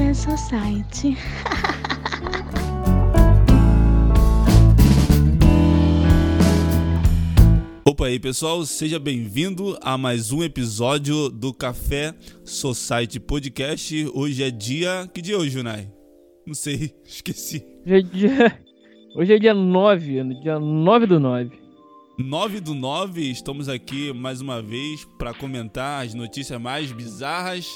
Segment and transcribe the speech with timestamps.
[0.00, 1.16] Café Society.
[7.84, 14.10] Opa aí pessoal, seja bem-vindo a mais um episódio do Café Society Podcast.
[14.14, 15.06] Hoje é dia.
[15.12, 15.92] Que dia é hoje, Junai?
[16.46, 17.62] Não sei, esqueci.
[17.84, 18.60] Hoje é dia,
[19.14, 21.50] hoje é dia 9, dia 9 do 9.
[22.18, 27.66] 9 do 9, estamos aqui mais uma vez para comentar as notícias mais bizarras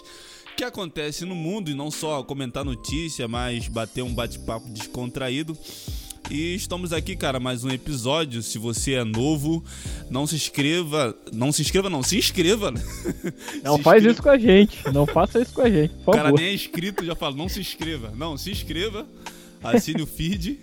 [0.57, 5.57] que acontecem no mundo e não só comentar notícia, mas bater um bate-papo descontraído.
[6.31, 8.43] E estamos aqui, cara, mais um episódio.
[8.43, 9.63] Se você é novo,
[10.09, 11.15] não se inscreva.
[11.33, 12.71] Não se inscreva, não, se inscreva.
[12.71, 12.81] Né?
[13.63, 14.13] Não se faz inscreva.
[14.13, 14.93] isso com a gente.
[14.93, 15.93] Não faça isso com a gente.
[16.05, 18.13] Por o cara nem é inscrito, já fala, não se inscreva.
[18.17, 19.07] Não, se inscreva,
[19.63, 20.61] assine o feed.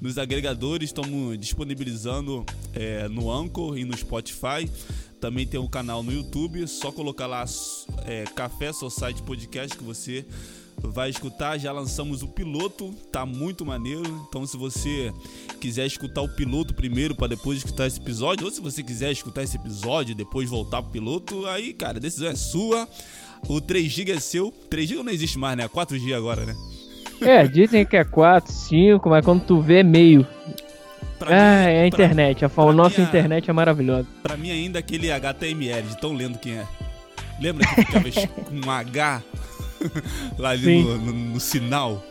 [0.00, 4.68] Nos agregadores, estamos disponibilizando é, no Anchor e no Spotify.
[5.22, 7.44] Também tem um canal no YouTube, só colocar lá
[8.04, 10.26] é, Café Society Podcast que você
[10.78, 11.56] vai escutar.
[11.58, 14.02] Já lançamos o piloto, tá muito maneiro.
[14.28, 15.12] Então, se você
[15.60, 19.44] quiser escutar o piloto primeiro para depois escutar esse episódio, ou se você quiser escutar
[19.44, 22.88] esse episódio e depois voltar pro piloto, aí, cara, a decisão é sua.
[23.48, 24.52] O 3GB é seu.
[24.68, 25.68] 3GB não existe mais, né?
[25.68, 26.56] 4G agora, né?
[27.20, 30.26] É, dizem que é 4, 5, mas quando tu vê é meio.
[31.24, 32.48] Pra ah, mim, é a internet.
[32.48, 34.06] Pra, a nossa minha, internet é maravilhosa.
[34.22, 36.66] Pra mim ainda aquele HTML, de tão lendo quem é.
[37.40, 38.10] Lembra que ficava
[38.44, 39.22] com um H
[40.38, 42.04] lá ali no, no, no, sinal.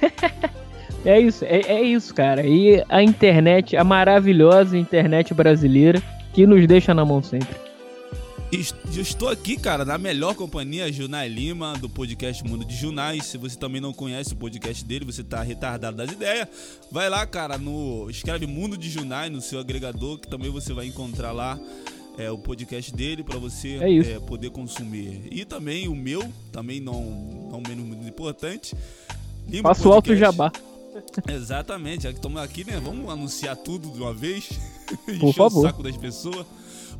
[1.04, 2.46] é isso, é, é isso, cara.
[2.46, 7.63] E a internet, a maravilhosa internet brasileira, que nos deixa na mão sempre.
[8.54, 13.20] Estou aqui, cara, na melhor companhia, Junai Lima, do podcast Mundo de Junai.
[13.20, 16.46] Se você também não conhece o podcast dele, você tá retardado das ideias,
[16.88, 20.86] vai lá, cara, no escreve Mundo de Junai no seu agregador, que também você vai
[20.86, 21.58] encontrar lá
[22.16, 25.26] é, o podcast dele para você é é, poder consumir.
[25.32, 27.02] E também o meu, também não,
[27.50, 28.76] não menos muito importante.
[29.62, 30.52] Faça o alto jabá.
[31.28, 32.80] Exatamente, já que estamos aqui, né?
[32.80, 34.48] Vamos anunciar tudo de uma vez.
[35.18, 35.58] Por favor.
[35.58, 36.46] o saco das pessoas.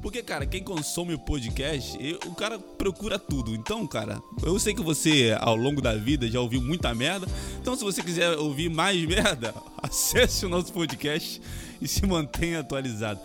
[0.01, 3.55] Porque, cara, quem consome o podcast, o cara procura tudo.
[3.55, 7.27] Então, cara, eu sei que você, ao longo da vida, já ouviu muita merda.
[7.61, 11.41] Então, se você quiser ouvir mais merda, acesse o nosso podcast
[11.81, 13.21] e se mantenha atualizado.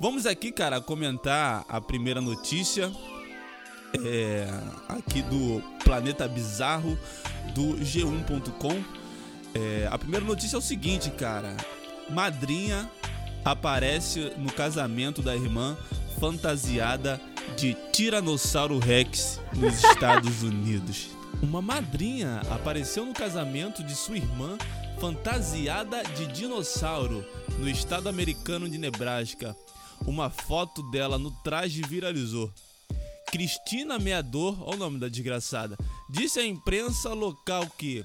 [0.00, 2.92] Vamos aqui, cara, comentar a primeira notícia
[4.04, 4.46] é,
[4.88, 6.98] aqui do Planeta Bizarro
[7.54, 8.82] do G1.com.
[9.54, 11.56] É, a primeira notícia é o seguinte, cara.
[12.10, 12.88] Madrinha
[13.44, 15.76] aparece no casamento da irmã
[16.18, 17.20] fantasiada
[17.56, 21.08] de Tiranossauro Rex nos Estados Unidos.
[21.42, 24.58] Uma madrinha apareceu no casamento de sua irmã
[25.00, 27.24] fantasiada de dinossauro
[27.58, 29.54] no estado americano de Nebraska
[30.06, 32.52] uma foto dela no traje viralizou.
[33.30, 35.76] Cristina Meador, olha o nome da desgraçada,
[36.08, 38.04] disse à imprensa local que,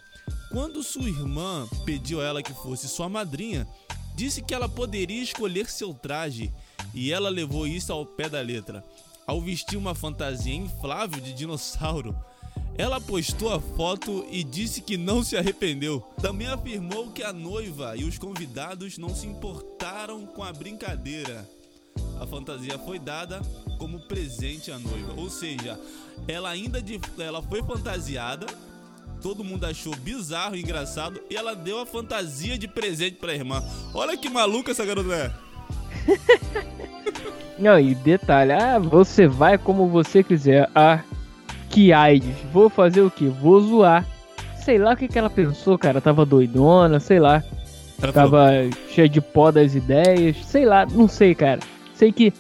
[0.52, 3.68] quando sua irmã pediu a ela que fosse sua madrinha,
[4.16, 6.52] disse que ela poderia escolher seu traje
[6.94, 8.84] e ela levou isso ao pé da letra.
[9.26, 12.16] Ao vestir uma fantasia inflável de dinossauro,
[12.78, 16.02] ela postou a foto e disse que não se arrependeu.
[16.22, 21.48] Também afirmou que a noiva e os convidados não se importaram com a brincadeira
[22.20, 23.42] a fantasia foi dada
[23.78, 25.14] como presente à noiva.
[25.18, 25.80] Ou seja,
[26.28, 28.46] ela ainda de, ela foi fantasiada,
[29.22, 33.64] todo mundo achou bizarro e engraçado, e ela deu a fantasia de presente pra irmã.
[33.94, 35.34] Olha que maluca essa garota é.
[37.64, 40.70] Não, e detalhe, ah, você vai como você quiser.
[40.76, 41.00] Ah,
[41.70, 42.36] que AIDS.
[42.52, 43.26] Vou fazer o que?
[43.26, 44.06] Vou zoar.
[44.64, 46.00] Sei lá o que, que ela pensou, cara.
[46.00, 47.44] Tava doidona, sei lá.
[48.02, 48.70] Ela Tava falou...
[48.90, 50.38] cheia de pó das ideias.
[50.46, 51.60] Sei lá, não sei, cara
[52.04, 52.34] sei que.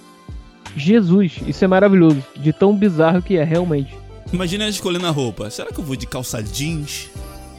[0.75, 2.23] Jesus, isso é maravilhoso.
[2.35, 3.95] De tão bizarro que é, realmente.
[4.31, 5.49] Imagina escolhendo a roupa.
[5.49, 7.09] Será que eu vou de calça jeans?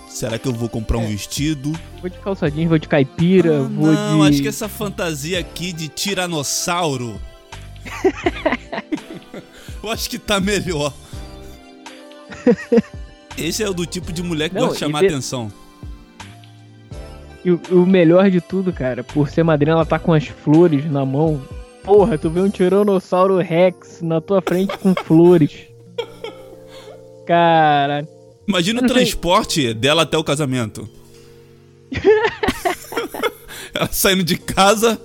[0.08, 1.08] Será que eu vou comprar um é.
[1.08, 1.72] vestido?
[2.00, 4.28] Vou de calça jeans, vou de caipira, ah, vou não, de.
[4.28, 7.20] acho que essa fantasia aqui de tiranossauro.
[9.83, 10.93] eu acho que tá melhor.
[13.37, 15.06] Esse é o do tipo de mulher que não, gosta de chamar de...
[15.06, 15.53] atenção.
[17.44, 20.91] E o, o melhor de tudo, cara, por ser madrinha, ela tá com as flores
[20.91, 21.43] na mão
[21.85, 25.53] porra, tu vê um Tiranossauro Rex na tua frente com flores.
[27.26, 28.08] Cara.
[28.49, 29.75] Imagina o transporte sei.
[29.75, 30.88] dela até o casamento.
[33.73, 35.00] Ela saindo de casa.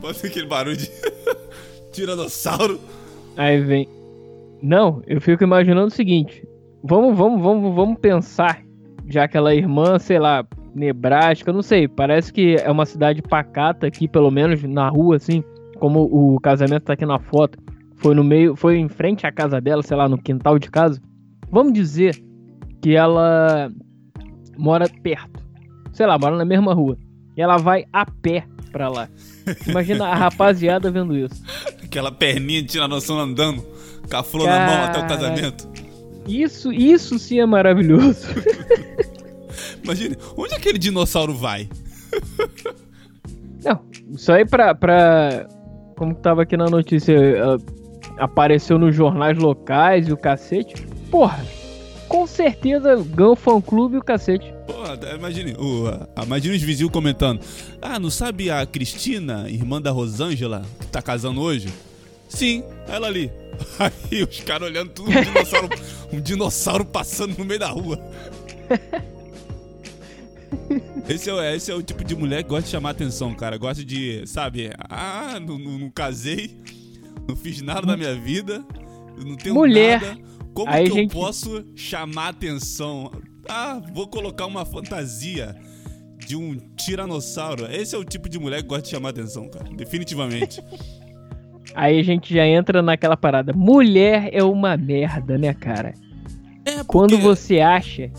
[0.00, 0.90] Pode ser aquele barulho de
[1.92, 2.80] Tiranossauro.
[3.36, 3.88] Aí vem.
[4.62, 6.46] Não, eu fico imaginando o seguinte.
[6.82, 8.62] Vamos, vamos, vamos, vamos pensar.
[9.06, 14.06] Já aquela irmã, sei lá, Nebraska, não sei, parece que é uma cidade pacata aqui,
[14.06, 15.42] pelo menos na rua, assim,
[15.78, 17.58] como o casamento tá aqui na foto,
[17.96, 21.00] foi no meio, foi em frente à casa dela, sei lá, no quintal de casa.
[21.50, 22.14] Vamos dizer
[22.82, 23.70] que ela
[24.58, 25.42] mora perto.
[25.92, 26.98] Sei lá, mora na mesma rua.
[27.36, 29.08] E ela vai a pé pra lá.
[29.66, 31.42] Imagina a rapaziada vendo isso.
[31.82, 33.64] Aquela perninha de tiranossauro andando,
[34.08, 35.68] com a flor na mão até o casamento.
[36.26, 38.26] Isso, isso sim é maravilhoso.
[39.82, 41.68] Imagine, onde aquele dinossauro vai?
[43.64, 43.80] Não,
[44.12, 45.46] isso aí pra, pra.
[45.96, 47.16] Como tava aqui na notícia,
[48.18, 50.86] apareceu nos jornais locais e o cacete.
[51.10, 51.44] Porra,
[52.08, 54.52] com certeza ganhou o fã clube e o cacete.
[54.66, 55.86] Porra, imagine, o,
[56.22, 57.40] imagine os vizinhos comentando.
[57.80, 61.68] Ah, não sabe a Cristina, irmã da Rosângela, que tá casando hoje?
[62.28, 63.30] Sim, ela ali.
[63.78, 65.68] Aí os caras olhando tudo, um dinossauro,
[66.12, 67.98] um dinossauro passando no meio da rua.
[71.08, 73.56] Esse é, esse é o tipo de mulher que gosta de chamar atenção, cara.
[73.56, 76.56] Gosta de, sabe, ah, não, não, não casei,
[77.28, 78.64] não fiz nada na minha vida,
[79.24, 80.00] não tenho mulher.
[80.00, 80.18] nada.
[80.56, 81.14] Como Aí que gente...
[81.14, 83.12] eu posso chamar atenção?
[83.46, 85.54] Ah, vou colocar uma fantasia
[86.26, 87.70] de um tiranossauro.
[87.70, 89.68] Esse é o tipo de mulher que gosta de chamar atenção, cara.
[89.76, 90.62] Definitivamente.
[91.76, 93.52] Aí a gente já entra naquela parada.
[93.52, 95.92] Mulher é uma merda, né, cara?
[96.64, 96.84] É porque...
[96.86, 98.10] Quando você acha.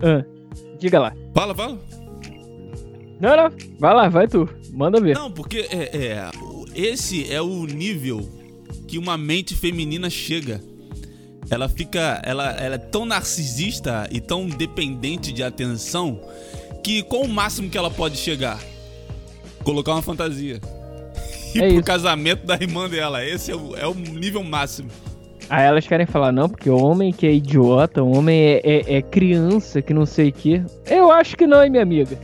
[0.00, 0.24] Ah,
[0.78, 1.12] diga lá.
[1.34, 1.76] Fala, fala.
[3.20, 3.50] Não, não.
[3.80, 4.48] Vai lá, vai tu.
[4.72, 5.16] Manda ver.
[5.16, 6.30] Não, porque é, é,
[6.72, 8.20] esse é o nível
[8.86, 10.60] que uma mente feminina chega.
[11.50, 12.20] Ela fica.
[12.24, 16.20] Ela, ela é tão narcisista e tão dependente de atenção
[16.82, 18.58] que qual o máximo que ela pode chegar?
[19.64, 20.60] Colocar uma fantasia.
[21.54, 21.84] E é pro isso.
[21.84, 23.24] casamento da irmã dela.
[23.24, 24.90] Esse é o, é o nível máximo.
[25.48, 28.96] Aí elas querem falar, não, porque o homem que é idiota, o homem é, é,
[28.96, 30.62] é criança, que não sei o quê.
[30.86, 32.18] Eu acho que não, hein, minha amiga.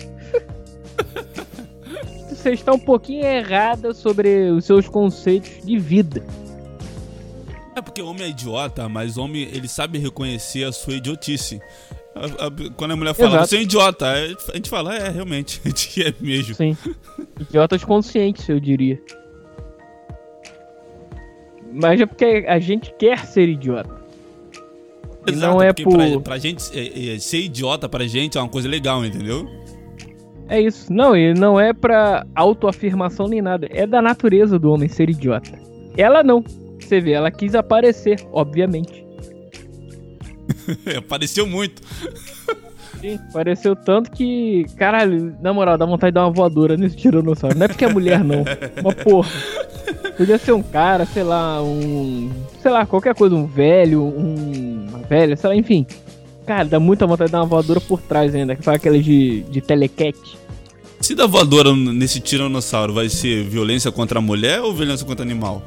[2.29, 6.23] Você está um pouquinho errada sobre os seus conceitos de vida.
[7.77, 11.61] É porque o homem é idiota, mas o homem ele sabe reconhecer a sua idiotice.
[12.77, 13.49] Quando a mulher fala, Exato.
[13.49, 16.55] você é idiota, a gente fala, é, realmente, a gente é mesmo.
[16.55, 16.77] Sim.
[17.41, 19.01] Idiotas conscientes, eu diria.
[21.73, 24.05] Mas é porque a gente quer ser idiota.
[25.27, 25.97] Exato, não é por...
[25.97, 29.49] pra, pra gente, é, é, ser idiota pra gente é uma coisa legal, entendeu?
[30.49, 30.93] É isso.
[30.93, 33.67] Não, e não é pra autoafirmação nem nada.
[33.71, 35.59] É da natureza do homem ser idiota.
[35.97, 36.45] Ela não.
[36.81, 39.05] Você vê, ela quis aparecer, obviamente.
[40.97, 41.83] Apareceu muito.
[43.01, 47.55] Sim, apareceu tanto que, caralho, na moral, dá vontade de dar uma voadora nesse tiranossauro.
[47.55, 48.45] Não é porque é mulher, não.
[48.81, 49.31] Uma porra.
[50.17, 52.31] Podia ser um cara, sei lá, um.
[52.63, 54.87] Sei lá, qualquer coisa, um velho, um.
[54.89, 55.87] Uma velha, sei lá, enfim.
[56.47, 59.43] Cara, dá muita vontade de dar uma voadora por trás ainda, que faz aquelas de,
[59.51, 60.39] de telequete.
[60.99, 65.29] Se dá voadora nesse tiranossauro, vai ser violência contra a mulher ou violência contra o
[65.29, 65.63] animal?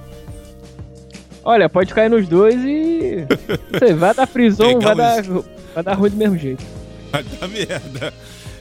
[1.48, 3.26] Olha, pode cair nos dois e.
[3.72, 6.62] Você vai dar prisão, vai dar, vai dar ruim do mesmo jeito.
[7.10, 8.14] Vai dar merda.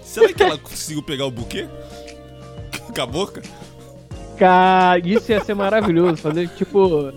[0.04, 1.66] Será que ela conseguiu pegar o buquê?
[2.94, 3.42] Com a boca?
[4.38, 6.18] Cara, isso ia ser maravilhoso.
[6.18, 7.12] Fazer tipo.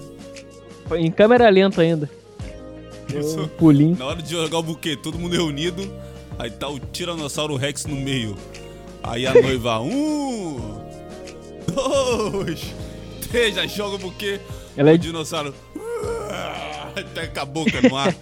[0.98, 2.10] Em câmera lenta ainda.
[3.14, 3.96] Um pulinho.
[3.96, 5.88] Na hora de jogar o buquê, todo mundo reunido.
[6.40, 8.36] Aí tá o Tiranossauro Rex no meio.
[9.04, 10.80] Aí a noiva, um,
[11.72, 12.74] dois,
[13.30, 14.40] três, já joga o buquê.
[14.80, 14.94] Ela é...
[14.94, 15.54] O dinossauro
[16.96, 18.16] até com a boca no ar.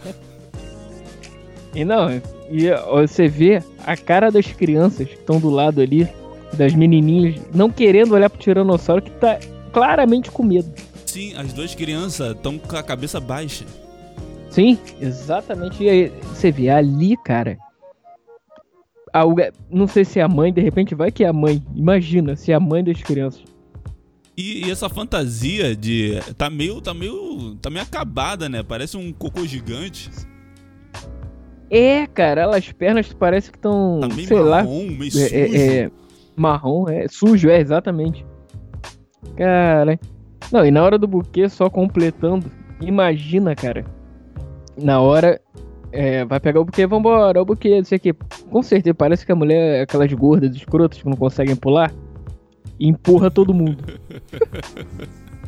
[1.76, 2.10] E não,
[2.50, 2.72] e
[3.06, 6.10] você vê a cara das crianças que estão do lado ali,
[6.54, 9.38] das menininhas, não querendo olhar pro tiranossauro que tá
[9.72, 10.74] claramente com medo.
[11.06, 13.64] Sim, as duas crianças estão com a cabeça baixa.
[14.50, 15.84] Sim, exatamente.
[15.84, 17.60] E aí, você vê ali, cara.
[19.14, 19.22] A,
[19.70, 21.64] não sei se é a mãe, de repente vai que é a mãe.
[21.76, 23.44] Imagina, se é a mãe das crianças.
[24.38, 26.20] E, e, essa fantasia de.
[26.38, 26.80] Tá meio.
[26.80, 27.56] tá meio.
[27.60, 28.62] tá meio acabada, né?
[28.62, 30.12] Parece um cocô gigante.
[31.72, 34.00] É, cara, as pernas parecem que estão.
[34.00, 35.36] Tá meio sei marrom, lá, meio é, sujo.
[35.36, 35.92] É, é,
[36.36, 38.24] marrom, é sujo, é, exatamente.
[39.36, 40.00] Cara.
[40.52, 42.46] Não, e na hora do buquê, só completando,
[42.80, 43.84] imagina, cara.
[44.78, 45.42] Na hora.
[45.90, 48.14] É, vai pegar o buquê, vambora, o buquê, não sei o que.
[48.52, 51.92] Com certeza, parece que a mulher é aquelas gordas, escrotas que não conseguem pular
[52.80, 53.84] e empurra todo mundo.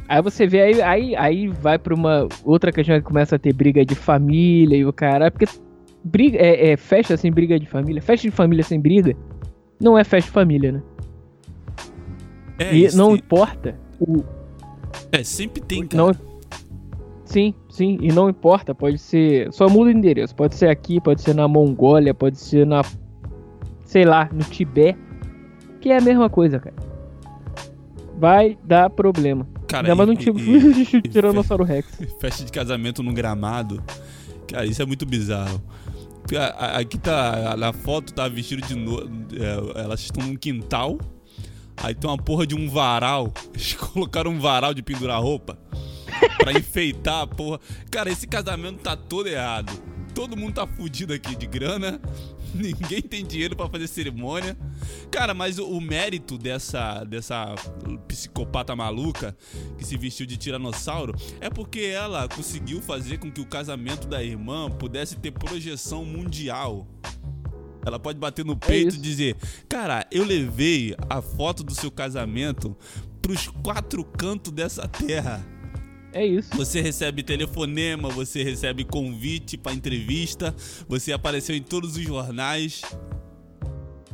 [0.07, 3.53] aí você vê, aí, aí, aí vai pra uma outra questão que começa a ter
[3.53, 5.29] briga de família e o cara.
[5.29, 5.45] Porque
[6.03, 8.01] briga, é, é, festa sem briga de família.
[8.01, 9.15] Festa de família sem briga
[9.79, 10.81] não é festa de família, né?
[12.57, 14.23] É, e não importa o.
[15.11, 16.03] É, sempre tem, cara.
[16.03, 16.11] Não,
[17.23, 19.51] sim, sim, e não importa, pode ser.
[19.53, 20.35] Só muda o endereço.
[20.35, 22.81] Pode ser aqui, pode ser na Mongólia, pode ser na.
[23.85, 24.99] Sei lá, no Tibete.
[25.79, 26.88] Que é a mesma coisa, cara
[28.19, 29.47] vai dar problema.
[29.67, 31.87] Cara, Ainda mais um tipo de Tiranossauro Rex.
[32.19, 33.81] Festa de casamento no gramado.
[34.47, 35.61] Cara, isso é muito bizarro.
[36.75, 37.55] Aqui tá.
[37.57, 39.09] Na foto tá vestido de novo.
[39.33, 40.99] É, elas estão num quintal.
[41.77, 43.31] Aí tem uma porra de um varal.
[43.53, 45.57] Eles colocaram um varal de pendurar roupa.
[46.37, 47.59] pra enfeitar a porra.
[47.89, 49.71] Cara, esse casamento tá todo errado.
[50.19, 51.97] Todo mundo tá fudido aqui de grana.
[52.53, 54.57] Ninguém tem dinheiro para fazer cerimônia.
[55.09, 57.55] Cara, mas o, o, mérito dessa, dessa
[58.05, 59.33] psicopata maluca
[59.77, 64.21] que se vestiu de tiranossauro é porque ela conseguiu fazer com que o casamento da
[64.21, 66.85] irmã pudesse ter projeção mundial.
[67.85, 69.37] Ela pode bater no é peito é e dizer:
[69.69, 72.75] Cara, eu levei a foto do seu casamento
[73.21, 75.58] pros quatro cantos dessa terra.
[76.11, 76.49] É isso.
[76.55, 80.55] Você recebe telefonema, você recebe convite para entrevista,
[80.87, 82.81] você apareceu em todos os jornais.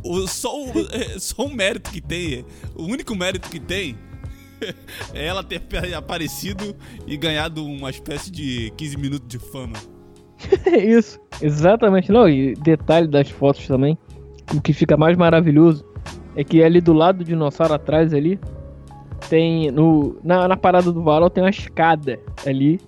[0.04, 3.98] O, só, o, é, só um mérito que tem, o único mérito que tem
[5.14, 5.62] é ela ter
[5.96, 6.76] aparecido
[7.08, 9.78] e ganhado uma espécie de 15 minutos de fama.
[10.78, 12.12] Isso, exatamente.
[12.12, 13.98] Não, e detalhe das fotos também,
[14.54, 15.86] o que fica mais maravilhoso
[16.36, 18.40] é que ali do lado do dinossauro atrás ali,
[19.30, 22.80] tem no na, na parada do varal tem uma escada ali.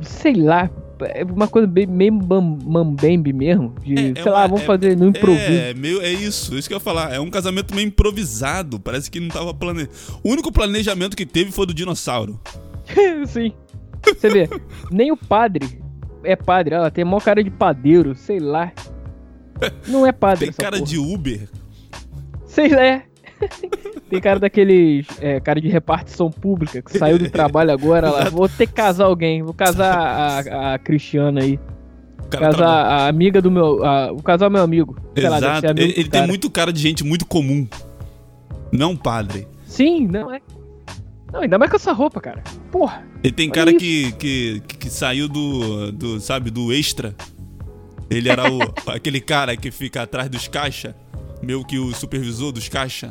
[0.00, 3.74] Sei lá, é uma coisa bem, meio mambembe mesmo.
[3.82, 5.52] De, é, é sei é lá, uma, vamos é, fazer no improviso.
[5.52, 7.12] É, meio, é isso, isso que eu ia falar.
[7.12, 8.78] É um casamento meio improvisado.
[8.78, 9.92] Parece que não tava planejado.
[10.22, 12.40] O único planejamento que teve foi do dinossauro.
[13.26, 13.52] Sim.
[14.04, 14.48] Você vê,
[14.90, 15.82] nem o padre
[16.24, 18.72] é padre, ela tem maior cara de padeiro, sei lá.
[19.86, 20.46] Não é padre.
[20.46, 20.88] Tem cara porra.
[20.88, 21.48] de Uber.
[22.46, 23.04] Sei lá, é.
[24.08, 25.06] Tem cara daqueles.
[25.20, 28.28] É, cara de repartição pública que saiu do trabalho agora lá.
[28.28, 29.42] Vou ter que casar alguém.
[29.42, 31.58] Vou casar a, a Cristiana aí.
[32.28, 32.72] Casar traba...
[32.72, 33.84] a amiga do meu.
[33.84, 34.96] A, vou casar meu amigo.
[35.16, 35.44] Exato.
[35.44, 37.66] Lá, amigo ele, ele tem muito cara de gente muito comum.
[38.70, 39.46] Não padre.
[39.66, 40.40] Sim, não é.
[41.32, 42.42] Não, ainda mais com essa roupa, cara.
[42.70, 43.04] Porra.
[43.24, 46.20] Ele tem cara que, que, que, saiu do, do.
[46.20, 47.14] Sabe, do extra.
[48.10, 48.60] Ele era o,
[48.92, 50.94] aquele cara que fica atrás dos caixa.
[51.42, 53.10] Meio que o supervisor dos caixa.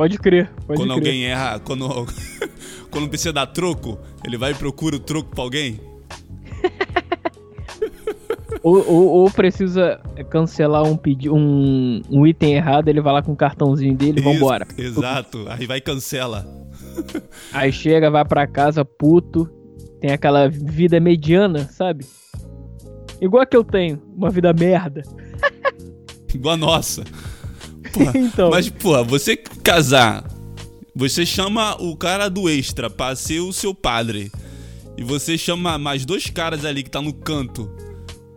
[0.00, 0.98] Pode crer, pode Quando crer.
[0.98, 1.86] alguém erra, quando,
[2.90, 5.78] quando precisa dar troco, ele vai e procura o troco pra alguém.
[8.64, 13.32] ou, ou, ou, precisa cancelar um, pedi um, um item errado, ele vai lá com
[13.32, 14.66] o cartãozinho dele e vambora.
[14.78, 16.46] Exato, aí vai e cancela.
[17.52, 19.50] Aí chega, vai pra casa puto,
[20.00, 22.06] tem aquela vida mediana, sabe?
[23.20, 25.02] Igual a que eu tenho, uma vida merda.
[26.34, 27.04] Igual a nossa.
[27.92, 28.50] Porra, então.
[28.50, 30.24] Mas, porra, você casar,
[30.94, 34.30] você chama o cara do extra pra ser o seu padre.
[34.96, 37.70] E você chama mais dois caras ali que tá no canto,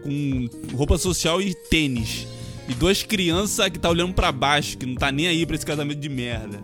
[0.02, 2.26] com roupa social e tênis.
[2.70, 5.66] E duas crianças que tá olhando para baixo, que não tá nem aí pra esse
[5.66, 6.62] casamento de merda.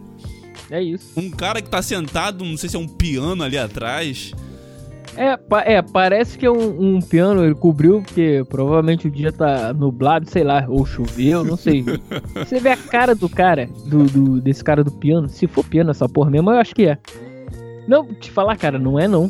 [0.72, 1.08] É isso.
[1.18, 4.32] Um cara que tá sentado, não sei se é um piano ali atrás.
[5.20, 5.38] É,
[5.74, 10.30] é, parece que é um, um, piano, ele cobriu, porque provavelmente o dia tá nublado,
[10.30, 11.84] sei lá, ou choveu, não sei.
[12.34, 15.92] Você vê a cara do cara, do, do, desse cara do piano, se for piano
[15.92, 16.98] essa porra mesmo, eu acho que é.
[17.86, 19.30] Não, te falar, cara, não é não.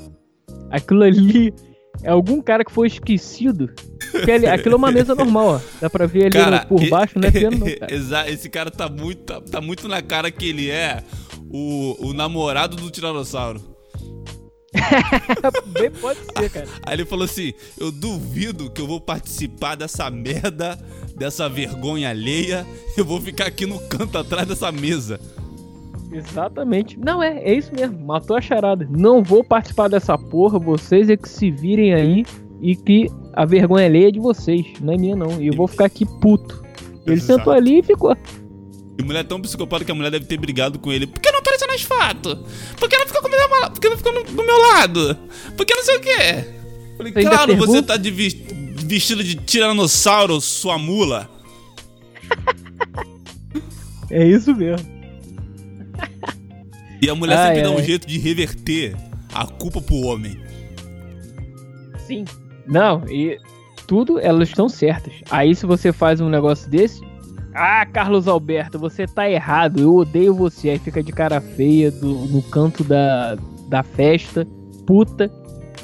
[0.69, 1.51] Aquilo ali
[2.03, 3.71] é algum cara que foi esquecido.
[4.31, 5.59] Ali, aquilo é uma mesa normal, ó.
[5.81, 8.29] Dá pra ver ali cara, por baixo, não é piano não, cara.
[8.31, 11.01] Esse cara tá muito, tá, tá muito na cara que ele é
[11.49, 13.78] o, o namorado do Tiranossauro.
[15.67, 16.67] Bem pode ser, cara.
[16.85, 20.77] Aí ele falou assim: Eu duvido que eu vou participar dessa merda,
[21.15, 22.65] dessa vergonha alheia.
[22.95, 25.19] Eu vou ficar aqui no canto atrás dessa mesa.
[26.11, 26.99] Exatamente.
[26.99, 27.99] Não, é, é isso mesmo.
[27.99, 28.87] Matou a charada.
[28.89, 30.57] Não vou participar dessa porra.
[30.59, 32.25] Vocês é que se virem aí
[32.61, 34.65] e que a vergonha alheia é de vocês.
[34.81, 35.41] Não é minha, não.
[35.41, 36.63] E eu vou ficar aqui puto.
[37.05, 37.39] Ele Exato.
[37.39, 38.15] sentou ali e ficou.
[38.99, 41.07] E mulher é tão psicopata que a mulher deve ter brigado com ele.
[41.07, 42.37] Por que não apareceu nas fotos?
[42.77, 45.17] Por que não ficou, meu, Por que não ficou no, do meu lado?
[45.55, 46.45] Por que não sei o quê?
[46.97, 51.29] Falei, claro, você tá de vestido de tiranossauro, sua mula.
[54.11, 54.85] é isso mesmo.
[57.01, 57.63] E a mulher ah, sempre é.
[57.63, 58.97] dá um jeito de reverter
[59.33, 60.37] a culpa pro homem.
[62.05, 62.25] Sim.
[62.67, 63.39] Não, e
[63.87, 65.13] tudo elas estão certas.
[65.29, 67.01] Aí se você faz um negócio desse,
[67.59, 69.81] ah, Carlos Alberto, você tá errado.
[69.81, 70.69] Eu odeio você.
[70.69, 73.35] Aí fica de cara feia do, no canto da,
[73.67, 74.47] da festa,
[74.87, 75.29] puta.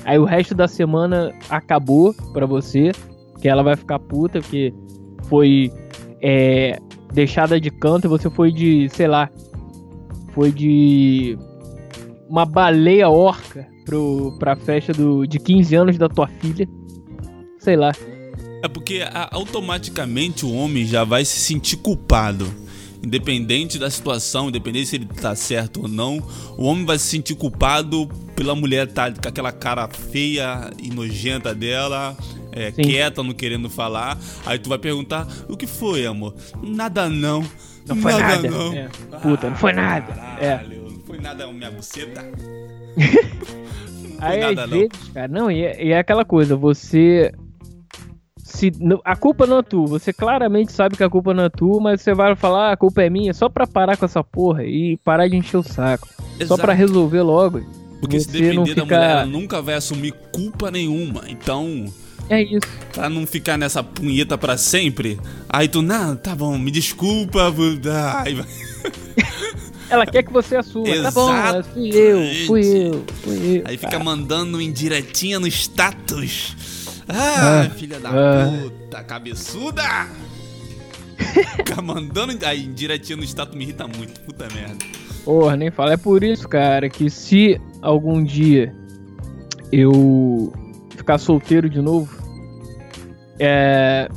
[0.05, 2.93] Aí o resto da semana acabou pra você.
[3.41, 4.73] Que ela vai ficar puta, porque
[5.23, 5.69] foi
[6.21, 6.79] é,
[7.13, 9.29] deixada de canto e você foi de, sei lá,
[10.31, 11.37] foi de
[12.29, 16.65] uma baleia orca pro, pra festa do, de 15 anos da tua filha.
[17.59, 17.91] Sei lá.
[18.61, 22.51] É porque automaticamente o homem já vai se sentir culpado.
[23.03, 26.17] Independente da situação, independente se ele tá certo ou não,
[26.57, 30.89] o homem vai se sentir culpado pela mulher estar tá com aquela cara feia e
[30.89, 32.17] nojenta dela,
[32.51, 34.17] é, quieta, não querendo falar.
[34.45, 36.33] Aí tu vai perguntar: o que foi, amor?
[36.63, 37.45] Nada não.
[37.85, 38.23] Não foi nada.
[38.23, 38.73] nada não.
[38.73, 38.89] É.
[39.21, 40.11] Puta, não foi nada.
[40.39, 40.57] É.
[40.57, 40.91] Caralho, é.
[40.91, 42.25] Não foi nada, minha buceta.
[44.17, 44.77] Aí nada, às não.
[44.77, 47.31] vezes, cara, não, e é, e é aquela coisa, você
[48.55, 48.71] se
[49.03, 52.01] a culpa não é tua, você claramente sabe que a culpa não é tua, mas
[52.01, 54.97] você vai falar, ah, a culpa é minha, só pra parar com essa porra e
[55.03, 56.07] parar de encher o saco.
[56.39, 56.47] Exato.
[56.47, 57.61] Só pra resolver logo.
[57.99, 58.85] Porque se depender ficar...
[58.85, 61.23] da mulher, ela nunca vai assumir culpa nenhuma.
[61.27, 61.85] Então.
[62.29, 62.67] É isso.
[62.93, 65.19] Pra não ficar nessa punheta pra sempre.
[65.49, 67.53] Aí tu, não, tá bom, me desculpa.
[68.23, 68.45] Ai, vai.
[69.89, 70.87] Ela quer que você assuma.
[70.87, 71.13] Exatamente.
[71.13, 73.63] Tá bom, fui eu, fui eu, fui eu.
[73.65, 76.74] Aí fica mandando indiretinha no status.
[77.07, 78.51] Ah, ah filha da ah.
[78.61, 79.83] puta, cabeçuda!
[81.57, 84.85] Fica mandando aí indiretinha no status me irrita muito, puta merda.
[85.23, 85.93] Porra, nem fala.
[85.93, 88.73] É por isso, cara, que se algum dia
[89.71, 90.53] eu
[90.91, 92.15] ficar solteiro de novo,
[93.39, 94.09] é.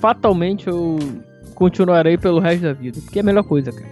[0.00, 0.98] Fatalmente eu
[1.54, 3.00] continuarei pelo resto da vida.
[3.02, 3.91] Porque é a melhor coisa, cara.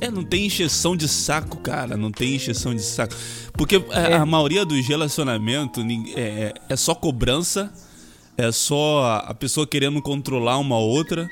[0.00, 1.96] É, não tem encheção de saco, cara.
[1.96, 3.14] Não tem encheção de saco.
[3.52, 4.14] Porque é.
[4.14, 7.72] a maioria dos relacionamentos é, é, só cobrança,
[8.36, 11.28] é só a pessoa querendo controlar uma outra.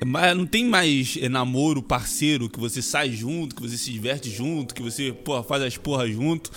[0.00, 3.92] É mas não tem mais é, namoro, parceiro, que você sai junto, que você se
[3.92, 6.50] diverte junto, que você porra, faz as porras junto.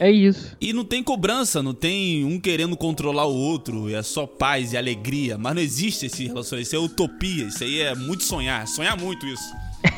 [0.00, 0.56] É isso.
[0.60, 4.76] E não tem cobrança, não tem um querendo controlar o outro, é só paz e
[4.76, 5.38] alegria.
[5.38, 9.26] Mas não existe esse relacionamento, isso é utopia, isso aí é muito sonhar, sonhar muito
[9.26, 9.44] isso.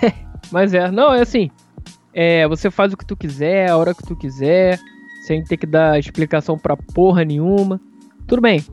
[0.51, 1.51] Mas é, não, é assim.
[2.15, 4.79] É, você faz o que tu quiser, a hora que tu quiser,
[5.27, 7.81] sem ter que dar explicação pra porra nenhuma.
[8.27, 8.65] Tudo bem.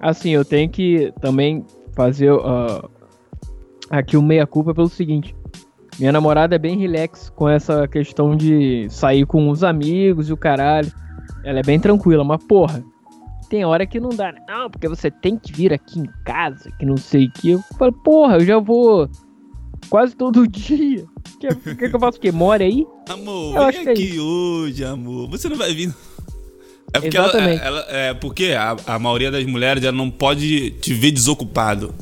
[0.00, 1.64] Assim, eu tenho que também
[1.94, 2.88] fazer uh,
[3.90, 5.34] aqui o meia-culpa pelo seguinte.
[5.98, 10.36] Minha namorada é bem relax com essa questão de sair com os amigos e o
[10.36, 10.92] caralho.
[11.44, 12.82] Ela é bem tranquila, mas porra,
[13.48, 14.32] tem hora que não dá?
[14.48, 17.50] Não, porque você tem que vir aqui em casa, que não sei o que.
[17.50, 19.08] Eu falo, porra, eu já vou
[19.94, 21.04] quase todo dia.
[21.38, 22.32] Quer, quer que eu faça o quê?
[22.32, 22.84] Mora aí?
[23.08, 25.30] Amor, eu vem é aqui é hoje, amor.
[25.30, 25.94] Você não vai vir.
[26.92, 27.62] É porque, Exatamente.
[27.62, 31.94] Ela, ela, é porque a, a maioria das mulheres ela não pode te ver desocupado.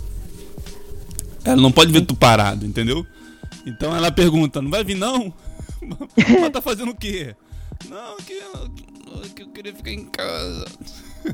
[1.45, 3.07] Ela não pode ver tu parado, entendeu?
[3.67, 5.31] Então ela pergunta, não vai vir não?
[6.41, 7.37] Mas tá fazendo o quê?
[7.91, 8.41] Não, que,
[9.35, 10.65] que eu queria ficar em casa.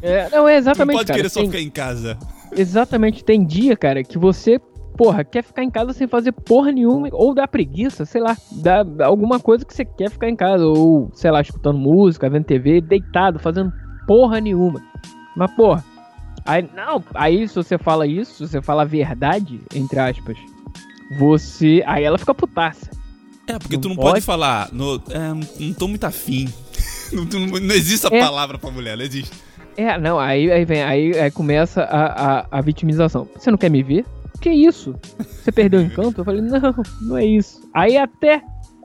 [0.02, 0.96] É, não, é exatamente.
[0.96, 2.18] Não pode cara, querer só ficar em casa.
[2.50, 4.60] Exatamente, tem dia, cara, que você
[4.98, 8.84] porra, quer ficar em casa sem fazer porra nenhuma, ou dá preguiça, sei lá, dá
[9.06, 12.80] alguma coisa que você quer ficar em casa, ou, sei lá, escutando música, vendo TV,
[12.80, 13.72] deitado, fazendo
[14.08, 14.82] porra nenhuma.
[15.36, 15.84] Mas, porra,
[16.44, 20.36] aí, não, aí se você fala isso, se você fala a verdade, entre aspas,
[21.16, 22.90] você, aí ela fica putaça.
[23.46, 26.52] É, porque não tu não pode, pode falar, no, é, não tô muito afim.
[27.14, 27.24] não,
[27.60, 28.20] não, existe a é.
[28.20, 29.34] palavra pra mulher, não existe.
[29.76, 33.28] É, não, aí, aí vem, aí, aí começa a, a, a vitimização.
[33.36, 34.04] Você não quer me ver?
[34.40, 34.94] Que isso?
[35.18, 36.20] Você perdeu o encanto?
[36.20, 37.68] Eu falei, não, não é isso.
[37.74, 38.42] Aí até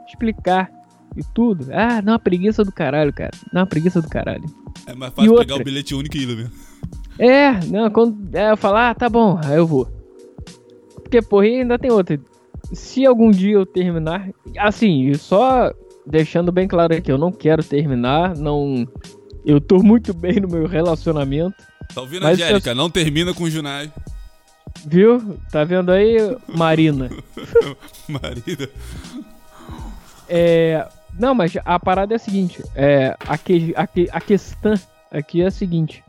[0.07, 0.71] explicar
[1.15, 1.67] e tudo.
[1.71, 3.31] Ah, não, a preguiça do caralho, cara.
[3.51, 4.43] Não, a preguiça do caralho.
[4.85, 6.51] É mais fácil pegar o bilhete único e ir, mesmo.
[7.19, 9.87] É, não, quando é, eu falar, ah, tá bom, aí eu vou.
[10.95, 12.19] Porque, porra, ainda tem outra.
[12.71, 15.71] Se algum dia eu terminar, assim, só
[16.05, 18.87] deixando bem claro aqui, eu não quero terminar, não.
[19.45, 21.55] Eu tô muito bem no meu relacionamento.
[21.93, 22.71] Tá ouvindo, Angélica?
[22.71, 22.75] Eu...
[22.75, 23.91] Não termina com o Junai.
[24.85, 25.37] Viu?
[25.51, 27.09] Tá vendo aí, Marina?
[28.07, 28.69] Marina.
[30.27, 34.73] É, não, mas a parada é a seguinte: é, a, que, a, que, a questão
[35.11, 36.03] aqui é a seguinte.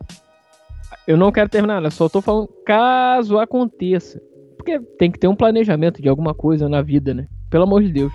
[1.07, 1.91] Eu não quero terminar, né?
[1.91, 4.21] só tô falando caso aconteça.
[4.57, 7.29] Porque tem que ter um planejamento de alguma coisa na vida, né?
[7.51, 8.13] Pelo amor de Deus.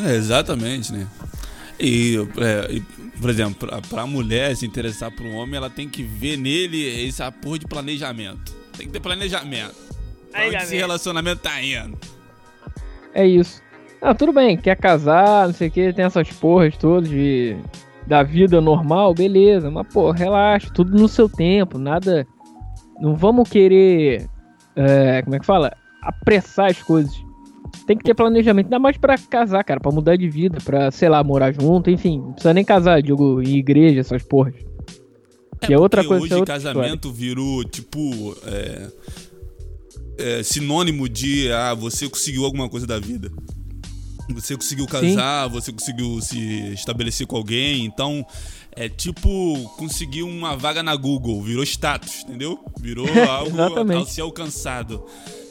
[0.00, 1.06] É, exatamente, né?
[1.78, 2.80] E, é, e
[3.20, 7.06] por exemplo, pra, pra mulher se interessar por um homem, ela tem que ver nele
[7.06, 8.63] essa porra de planejamento.
[8.76, 9.74] Tem que ter planejamento.
[10.30, 11.96] Pra onde esse relacionamento tá indo?
[13.14, 13.62] É isso.
[14.02, 17.56] Ah, tudo bem, quer casar, não sei o que, tem essas porras todas de
[18.06, 22.26] da vida normal, beleza, mas pô, relaxa, tudo no seu tempo, nada.
[23.00, 24.26] Não vamos querer.
[24.76, 25.72] É, como é que fala?
[26.02, 27.14] Apressar as coisas.
[27.86, 31.08] Tem que ter planejamento, ainda mais pra casar, cara, pra mudar de vida, pra, sei
[31.08, 34.54] lá, morar junto, enfim, não precisa nem casar, digo, em igreja, essas porras.
[35.64, 36.24] É, que é outra coisa.
[36.24, 37.16] Hoje é casamento história.
[37.16, 38.88] virou tipo é,
[40.18, 43.30] é, sinônimo de ah você conseguiu alguma coisa da vida.
[44.30, 45.52] Você conseguiu casar, Sim.
[45.52, 48.26] você conseguiu se estabelecer com alguém, então
[48.72, 49.28] é tipo
[49.76, 52.58] conseguir uma vaga na Google, virou status, entendeu?
[52.80, 53.54] Virou algo
[53.92, 55.04] a ser alcançado.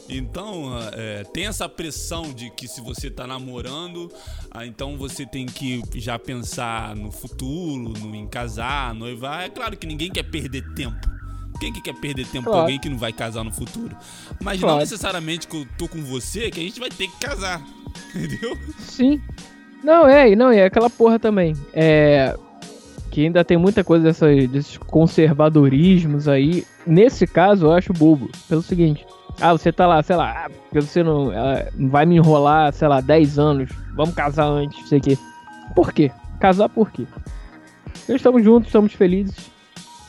[0.08, 4.12] Então, é, tem essa pressão de que se você está namorando,
[4.50, 9.44] ah, então você tem que já pensar no futuro, no, em casar, noivar.
[9.44, 11.14] É claro que ninguém quer perder tempo.
[11.58, 12.58] Quem que quer perder tempo claro.
[12.58, 13.96] com alguém que não vai casar no futuro?
[14.42, 14.74] Mas claro.
[14.74, 17.64] não necessariamente que eu tô com você que a gente vai ter que casar.
[18.14, 18.58] Entendeu?
[18.78, 19.20] Sim.
[19.82, 21.54] Não, é, não, é aquela porra também.
[21.72, 22.36] É.
[23.10, 24.12] Que ainda tem muita coisa
[24.48, 26.66] desses conservadorismos aí.
[26.84, 28.28] Nesse caso, eu acho bobo.
[28.48, 29.06] Pelo seguinte.
[29.40, 31.30] Ah, você tá lá, sei lá, ah, porque você não,
[31.90, 33.70] vai me enrolar, sei lá, 10 anos.
[33.94, 35.18] Vamos casar antes, não sei o quê.
[35.74, 36.10] Por quê?
[36.40, 37.04] Casar por quê?
[38.08, 39.54] Nós estamos juntos, estamos felizes.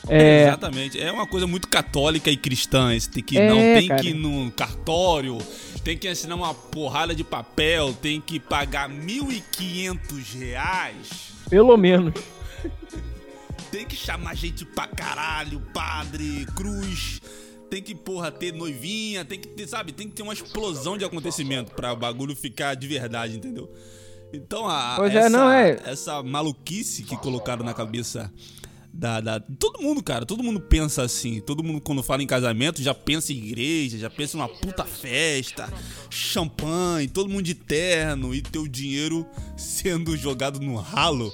[0.08, 0.44] É...
[0.44, 1.00] Exatamente.
[1.00, 2.94] É uma coisa muito católica e cristã.
[2.94, 4.00] Esse tem que, é, não tem cara.
[4.00, 5.38] que ir no cartório,
[5.82, 11.32] tem que assinar uma porrada de papel, tem que pagar 1.500 reais.
[11.48, 12.14] Pelo menos.
[13.70, 17.20] tem que chamar gente pra caralho, padre, cruz.
[17.70, 21.04] Tem que, porra, ter noivinha, tem que ter, sabe, tem que ter uma explosão de
[21.04, 23.68] acontecimento pra o bagulho ficar de verdade, entendeu?
[24.32, 25.80] Então, a, pois essa, é, não é.
[25.84, 28.32] essa maluquice que colocaram na cabeça
[28.96, 31.40] da, da, Todo mundo, cara, todo mundo pensa assim.
[31.40, 34.84] Todo mundo, quando fala em casamento, já pensa em igreja, já pensa em uma puta
[34.84, 35.72] festa,
[36.08, 41.32] champanhe, todo mundo de terno e teu dinheiro sendo jogado no ralo.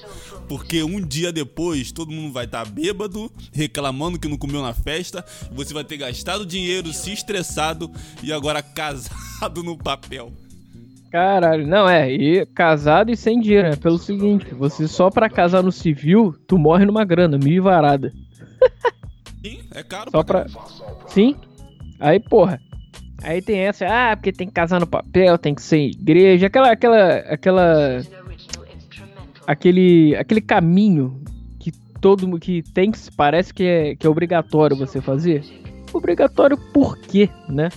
[0.48, 4.74] Porque um dia depois todo mundo vai estar tá bêbado, reclamando que não comeu na
[4.74, 7.90] festa, você vai ter gastado dinheiro, se estressado
[8.22, 10.32] e agora casado no papel.
[11.12, 15.62] Caralho, não é, e casado e sem dinheiro, é pelo seguinte, você só pra casar
[15.62, 18.10] no civil, tu morre numa grana, mil varada.
[19.44, 20.46] Sim, é caro só pra...
[21.08, 21.36] Sim,
[22.00, 22.58] aí porra,
[23.22, 26.72] aí tem essa, ah, porque tem que casar no papel, tem que ser igreja, aquela,
[26.72, 28.00] aquela, aquela,
[29.46, 31.22] aquele, aquele caminho
[31.60, 35.44] que todo que tem que parece que é, que é obrigatório você fazer.
[35.92, 37.68] Obrigatório por quê, né?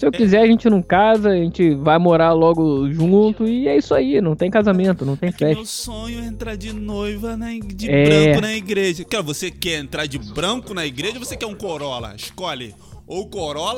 [0.00, 3.76] Se eu quiser, a gente não casa, a gente vai morar logo junto e é
[3.76, 5.56] isso aí, não tem casamento, não tem é festa.
[5.56, 8.30] Meu sonho é entrar de noiva na, de é...
[8.30, 9.04] branco na igreja.
[9.04, 12.14] Cara, você quer entrar de branco na igreja ou você quer um Corolla?
[12.16, 12.74] Escolhe
[13.06, 13.76] ou Corolla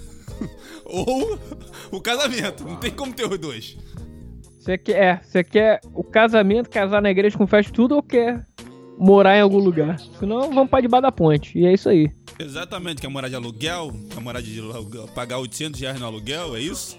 [0.86, 1.38] ou
[1.92, 2.64] o casamento.
[2.64, 3.76] Não tem como ter os dois.
[4.58, 8.46] Você quer, é, você quer o casamento, casar na igreja com festa tudo ou quer
[8.96, 10.00] morar em algum lugar?
[10.18, 11.58] Senão vamos pra debaixo da ponte.
[11.58, 12.10] E é isso aí.
[12.38, 16.60] Exatamente, quer morar de aluguel, quer morar de aluguel, pagar 800 reais no aluguel, é
[16.60, 16.96] isso?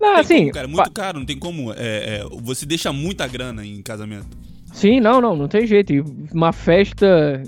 [0.00, 0.38] Não, tem assim.
[0.38, 1.72] Como, cara, é muito caro, não tem como.
[1.72, 4.28] É, é, você deixa muita grana em casamento.
[4.72, 5.92] Sim, não, não, não tem jeito.
[5.92, 6.00] E
[6.32, 7.42] uma festa.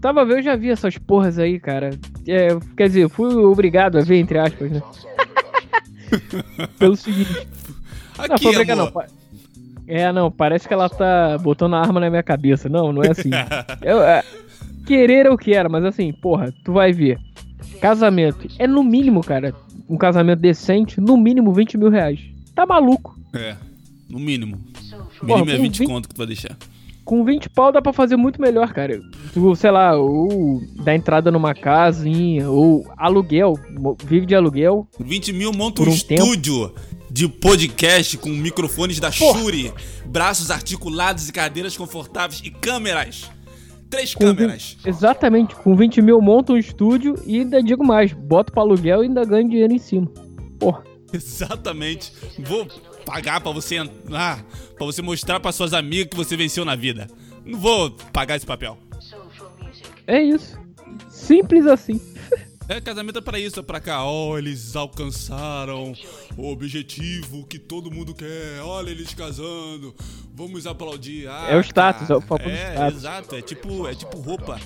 [0.00, 1.90] Tava vendo, eu já vi essas porras aí, cara.
[2.26, 4.82] É, quer dizer, eu fui obrigado a ver, entre aspas, né?
[6.78, 7.46] Pelo seguinte.
[8.18, 8.92] Aqui, não, foi obrigado, não.
[9.86, 12.68] É, não, parece que ela tá botando a arma na minha cabeça.
[12.68, 13.30] Não, não é assim.
[13.82, 13.98] eu,
[14.82, 17.18] é, querer eu quero, mas assim, porra, tu vai ver.
[17.80, 18.46] Casamento.
[18.58, 19.54] É no mínimo, cara.
[19.88, 22.20] Um casamento decente, no mínimo 20 mil reais.
[22.54, 23.18] Tá maluco.
[23.32, 23.56] É,
[24.08, 24.56] no mínimo.
[25.22, 26.56] O mínimo porra, é 20, 20 conto que tu vai deixar.
[27.04, 29.00] Com 20 pau dá pra fazer muito melhor, cara.
[29.32, 33.58] Tu, sei lá, ou dar entrada numa casinha, ou aluguel,
[34.04, 34.86] vive de aluguel.
[35.00, 36.80] 20 mil monta um, um estúdio tempo.
[37.10, 39.40] de podcast com microfones da Porra.
[39.40, 39.72] Shure,
[40.06, 43.28] braços articulados e cadeiras confortáveis e câmeras.
[43.90, 44.76] Três com câmeras.
[44.78, 45.54] 20, exatamente.
[45.56, 49.24] Com 20 mil monta um estúdio e ainda digo mais, bota pra aluguel e ainda
[49.24, 50.06] ganha dinheiro em cima.
[50.58, 50.84] Porra.
[51.12, 52.12] Exatamente.
[52.38, 52.68] Vou
[53.04, 54.44] pagar para você entrar,
[54.76, 57.08] para você mostrar para suas amigas que você venceu na vida.
[57.44, 58.78] Não vou pagar esse papel.
[60.06, 60.56] É isso.
[61.08, 62.00] Simples assim.
[62.70, 64.04] É, casamento é pra isso, é pra cá.
[64.04, 65.92] Ó, oh, eles alcançaram
[66.36, 68.60] o objetivo que todo mundo quer.
[68.62, 69.92] Olha eles casando.
[70.32, 71.26] Vamos aplaudir.
[71.26, 72.14] Ah, é o status, cara.
[72.14, 72.98] é o foco é, status.
[72.98, 74.60] Exato, é tipo, é tipo roupa.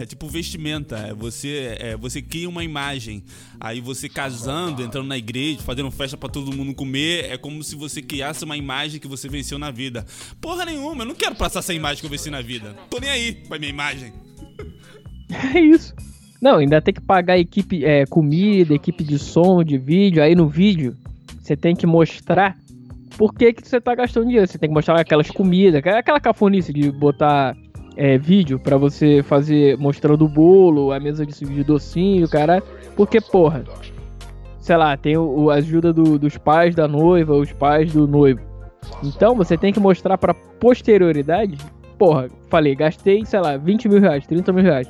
[0.00, 0.96] É tipo vestimenta.
[0.96, 3.22] É você, é, você cria uma imagem.
[3.60, 7.76] Aí você casando, entrando na igreja, fazendo festa para todo mundo comer, é como se
[7.76, 10.04] você criasse uma imagem que você venceu na vida.
[10.40, 12.76] Porra nenhuma, eu não quero passar essa imagem que eu venci na vida.
[12.90, 14.12] Tô nem aí com a minha imagem.
[15.54, 15.94] É isso.
[16.42, 20.20] Não, ainda tem que pagar equipe, é, comida, equipe de som, de vídeo.
[20.20, 20.96] Aí no vídeo
[21.40, 22.56] você tem que mostrar
[23.16, 24.48] por que, que você tá gastando dinheiro.
[24.48, 27.56] Você tem que mostrar aquelas comidas, aquela cafonice de botar
[27.96, 32.60] é, vídeo para você fazer mostrando o bolo, a mesa de, de docinho, cara.
[32.96, 33.62] Porque, porra,
[34.58, 38.40] sei lá, tem o, a ajuda do, dos pais da noiva, os pais do noivo.
[39.04, 41.56] Então você tem que mostrar pra posterioridade.
[41.96, 44.88] Porra, falei, gastei, sei lá, 20 mil reais, 30 mil reais.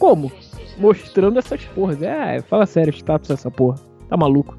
[0.00, 0.32] Como?
[0.78, 2.02] Mostrando essas porras.
[2.02, 3.78] É, fala sério, status essa porra.
[4.08, 4.56] Tá maluco.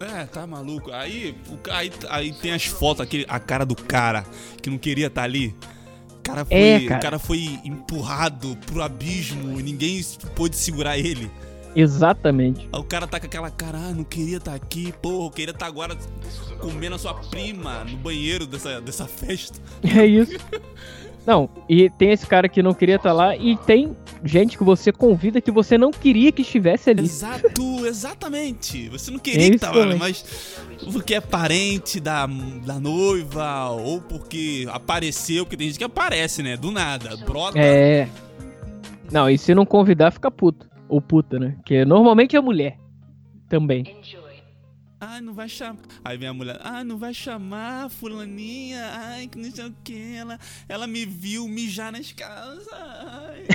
[0.00, 0.92] É, tá maluco.
[0.92, 1.34] Aí,
[1.70, 4.24] aí, aí tem as fotos, aquele, a cara do cara
[4.62, 5.54] que não queria estar tá ali.
[6.18, 6.98] O cara, foi, é, cara.
[6.98, 10.00] o cara foi empurrado pro abismo e ninguém
[10.36, 11.30] pôde segurar ele.
[11.74, 12.68] Exatamente.
[12.72, 15.30] Aí o cara tá com aquela cara, ah, não queria estar tá aqui, porra, eu
[15.30, 15.96] queria estar tá agora
[16.60, 19.58] comendo a sua prima no banheiro dessa, dessa festa.
[19.82, 20.32] É isso.
[21.28, 24.64] Não, e tem esse cara que não queria estar tá lá e tem gente que
[24.64, 27.02] você convida que você não queria que estivesse ali.
[27.02, 28.88] Exato, exatamente.
[28.88, 30.24] Você não queria é que estava ali, mas
[30.90, 32.26] porque é parente da,
[32.64, 36.56] da noiva ou porque apareceu, porque tem gente que aparece, né?
[36.56, 37.58] Do nada, brota.
[37.58, 38.08] É.
[39.12, 40.66] Não, e se não convidar, fica puto.
[40.88, 41.56] Ou puta, né?
[41.66, 42.78] Que normalmente é mulher
[43.50, 43.84] também.
[45.00, 45.78] Ai, não vai chamar.
[46.04, 46.58] Aí vem a mulher.
[46.62, 48.84] Ai, não vai chamar fulaninha.
[48.94, 50.16] Ai, que não sei o que.
[50.16, 52.66] Ela, ela me viu mijar nas casas.
[52.72, 53.46] Ai.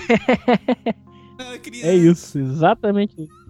[1.84, 3.44] é isso, exatamente isso.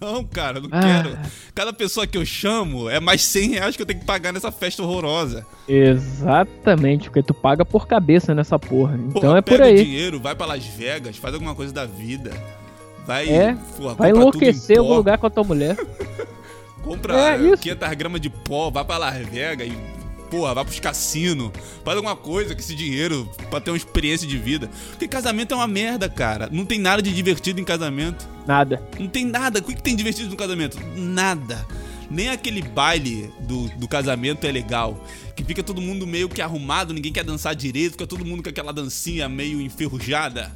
[0.00, 0.80] Não, cara, não ah.
[0.80, 1.18] quero.
[1.54, 4.52] Cada pessoa que eu chamo é mais 100 reais que eu tenho que pagar nessa
[4.52, 5.46] festa horrorosa.
[5.66, 8.98] Exatamente, porque tu paga por cabeça nessa porra.
[8.98, 9.76] Então é por aí.
[9.76, 12.32] Pega dinheiro, vai para Las Vegas, faz alguma coisa da vida.
[13.06, 15.76] Vai, é, porra, vai enlouquecer o lugar com a tua mulher.
[16.82, 19.76] Compra é, 500 gramas de pó, vai pra Las Vegas e,
[20.30, 21.52] porra, vai pros cassinos.
[21.84, 24.68] Faz alguma coisa com esse dinheiro pra ter uma experiência de vida.
[24.90, 26.48] Porque casamento é uma merda, cara.
[26.50, 28.28] Não tem nada de divertido em casamento.
[28.46, 28.82] Nada.
[28.98, 29.60] Não tem nada.
[29.60, 30.78] O que, que tem divertido no casamento?
[30.96, 31.64] Nada.
[32.10, 35.02] Nem aquele baile do, do casamento é legal.
[35.36, 38.50] Que fica todo mundo meio que arrumado, ninguém quer dançar direito, fica todo mundo com
[38.50, 40.52] aquela dancinha meio enferrujada.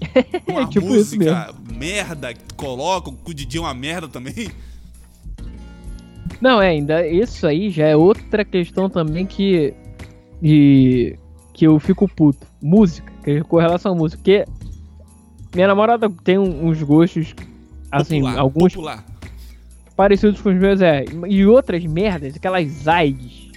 [0.46, 4.50] Uma é tipo música merda que coloca, o DJ é uma merda também.
[6.44, 9.72] Não, é, ainda isso aí já é outra questão também que.
[10.42, 11.16] E,
[11.54, 12.46] que eu fico puto.
[12.60, 14.18] Música, que é com relação à música.
[14.18, 14.44] Porque
[15.54, 17.34] minha namorada tem uns gostos,
[17.90, 18.74] assim, popular, alguns.
[18.74, 19.04] Popular.
[19.96, 21.06] Parecidos com os meus, é.
[21.26, 23.50] E outras merdas, aquelas AIDS.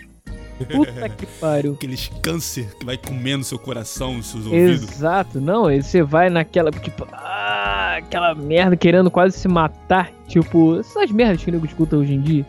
[0.71, 1.73] Puta que pariu.
[1.73, 4.83] Aqueles câncer que vai comendo seu coração, seus ouvidos.
[4.83, 10.09] Exato, não, você vai naquela, tipo, ah, aquela merda querendo quase se matar.
[10.25, 12.45] Tipo, essas merdas que o nego escuta hoje em dia.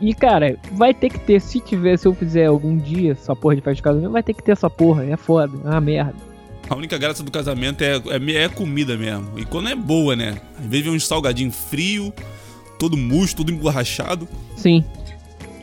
[0.00, 3.56] E, cara, vai ter que ter, se tiver, se eu fizer algum dia essa porra
[3.56, 6.14] de festa de casamento, vai ter que ter essa porra, é foda, é uma merda.
[6.68, 9.38] A única graça do casamento é, é, é comida mesmo.
[9.38, 10.40] E quando é boa, né?
[10.58, 12.12] Às vezes vem um salgadinho frio,
[12.78, 14.28] todo murcho, todo emborrachado.
[14.56, 14.84] Sim.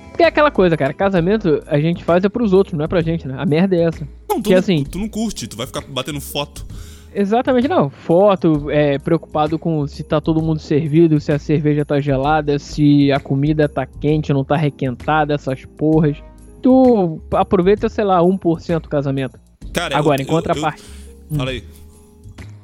[0.09, 3.01] Porque é aquela coisa, cara, casamento a gente faz é pros outros, não é pra
[3.01, 3.35] gente, né?
[3.37, 4.07] A merda é essa.
[4.29, 6.65] Não, tu, que, não, assim, tu, tu não curte, tu vai ficar batendo foto.
[7.13, 7.89] Exatamente, não.
[7.89, 13.11] Foto, é, preocupado com se tá todo mundo servido, se a cerveja tá gelada, se
[13.11, 16.17] a comida tá quente, não tá requentada, essas porras.
[16.61, 19.39] Tu aproveita, sei lá, 1% do casamento.
[19.73, 20.87] Cara, Agora, eu, em contrapartida.
[21.29, 21.37] Eu...
[21.37, 21.63] Fala aí.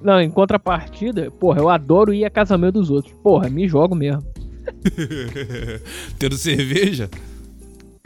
[0.01, 3.13] Não, em contrapartida, porra, eu adoro ir a casamento dos outros.
[3.21, 4.23] Porra, me jogo mesmo.
[6.17, 7.09] Tendo cerveja?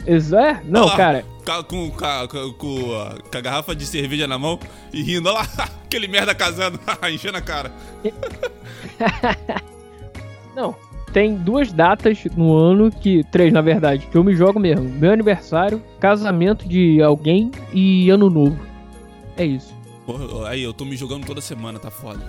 [0.06, 0.60] É?
[0.64, 1.24] Não, lá, cara.
[1.68, 4.58] Com, com, com, com, a garrafa de cerveja na mão
[4.92, 5.28] e rindo.
[5.28, 5.48] Olha lá,
[5.84, 6.78] aquele merda casando,
[7.10, 7.72] enchendo a cara.
[10.54, 10.74] Não,
[11.12, 13.24] tem duas datas no ano que.
[13.24, 18.28] Três, na verdade, que eu me jogo mesmo: meu aniversário, casamento de alguém e ano
[18.28, 18.58] novo.
[19.36, 19.74] É isso.
[20.06, 22.24] Porra, aí, eu tô me jogando toda semana, tá foda.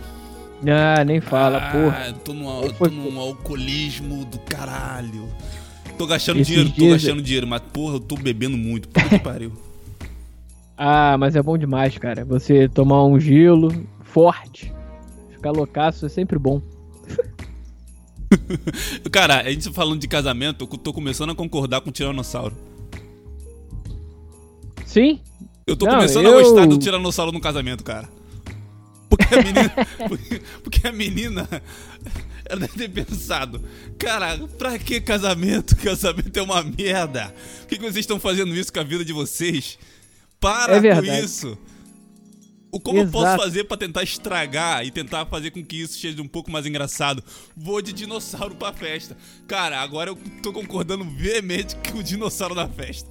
[0.67, 2.13] Ah, nem fala, ah, porra.
[2.23, 5.29] Tô num, tô num alcoolismo do caralho.
[5.97, 8.87] Tô gastando Esses dinheiro, tô gastando dinheiro, mas porra, eu tô bebendo muito.
[8.89, 9.51] Puta que pariu.
[10.77, 12.25] Ah, mas é bom demais, cara.
[12.25, 13.71] Você tomar um gelo
[14.03, 14.73] forte,
[15.31, 16.61] ficar loucaço é sempre bom.
[19.09, 22.57] cara, a gente falando de casamento, eu tô começando a concordar com o Tiranossauro.
[24.85, 25.21] Sim?
[25.65, 26.37] Eu tô Não, começando eu...
[26.37, 28.09] a gostar do Tiranossauro no casamento, cara.
[29.09, 29.73] Porque a menina.
[30.09, 31.47] porque, porque a menina
[32.47, 33.61] ela deve ter pensado,
[33.97, 35.75] cara, pra que casamento?
[35.85, 37.33] Casamento é uma merda.
[37.61, 39.77] Por que, vocês estão fazendo isso com a vida de vocês?
[40.39, 41.57] Para é com isso.
[42.71, 43.17] O como Exato.
[43.17, 46.51] eu posso fazer para tentar estragar e tentar fazer com que isso seja um pouco
[46.51, 47.23] mais engraçado?
[47.55, 49.15] Vou de dinossauro pra festa.
[49.47, 53.09] Cara, agora eu tô concordando veemente com o dinossauro na festa.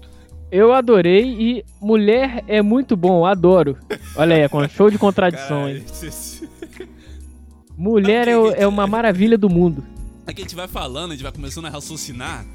[0.52, 3.76] Eu adorei e mulher é muito bom, adoro.
[4.14, 6.33] Olha aí, é show de contradições.
[7.76, 9.84] Mulher é, é uma maravilha do mundo.
[10.26, 12.46] Aqui a gente vai falando, a gente vai começando a raciocinar,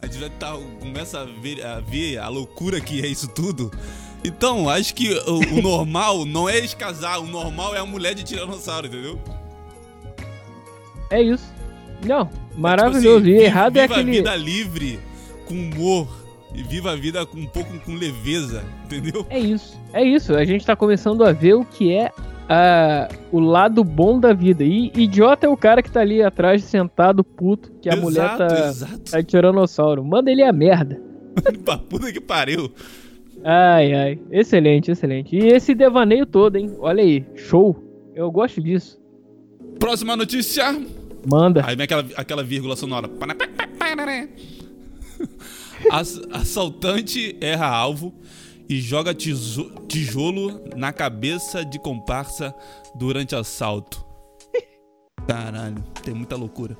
[0.00, 3.70] a gente vai tá, começa a ver, a ver a loucura que é isso tudo.
[4.24, 8.24] Então, acho que o, o normal não é casar, o normal é a mulher de
[8.24, 9.18] tiranossauro, entendeu?
[11.10, 11.52] É isso.
[12.04, 13.26] Não, maravilhoso.
[13.26, 14.10] É, tipo assim, e errado é aquele.
[14.12, 15.00] Viva a vida livre,
[15.46, 16.08] com humor.
[16.54, 19.26] E viva a vida com um pouco com leveza, entendeu?
[19.28, 19.78] É isso.
[19.92, 20.34] É isso.
[20.34, 22.10] A gente tá começando a ver o que é
[23.30, 24.64] o lado bom da vida.
[24.64, 28.36] E idiota é o cara que tá ali atrás, sentado, puto, que a exato, mulher
[28.36, 29.10] tá, exato.
[29.10, 30.04] tá tiranossauro.
[30.04, 31.00] Manda ele a merda.
[31.64, 32.72] pra puta que pariu.
[33.44, 34.18] Ai, ai.
[34.30, 35.36] Excelente, excelente.
[35.36, 36.74] E esse devaneio todo, hein?
[36.78, 37.24] Olha aí.
[37.36, 37.84] Show.
[38.14, 38.98] Eu gosto disso.
[39.78, 40.64] Próxima notícia.
[41.30, 41.62] Manda.
[41.64, 43.08] Aí vem aquela, aquela vírgula sonora.
[46.32, 48.12] Assaltante erra alvo
[48.68, 52.54] e joga tijolo na cabeça de comparsa
[52.94, 54.04] durante assalto.
[55.26, 56.76] Caralho, tem muita loucura.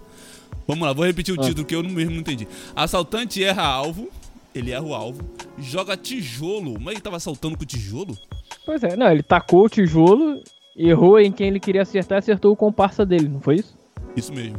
[0.66, 1.44] Vamos lá, vou repetir o ah.
[1.44, 2.46] título que eu mesmo não entendi.
[2.76, 4.10] Assaltante erra alvo,
[4.54, 5.22] ele erra o alvo,
[5.58, 6.78] joga tijolo.
[6.78, 8.16] Mas ele tava assaltando com tijolo?
[8.66, 10.42] Pois é, não, ele tacou o tijolo,
[10.76, 13.74] errou em quem ele queria acertar e acertou o comparsa dele, não foi isso?
[14.14, 14.58] Isso mesmo.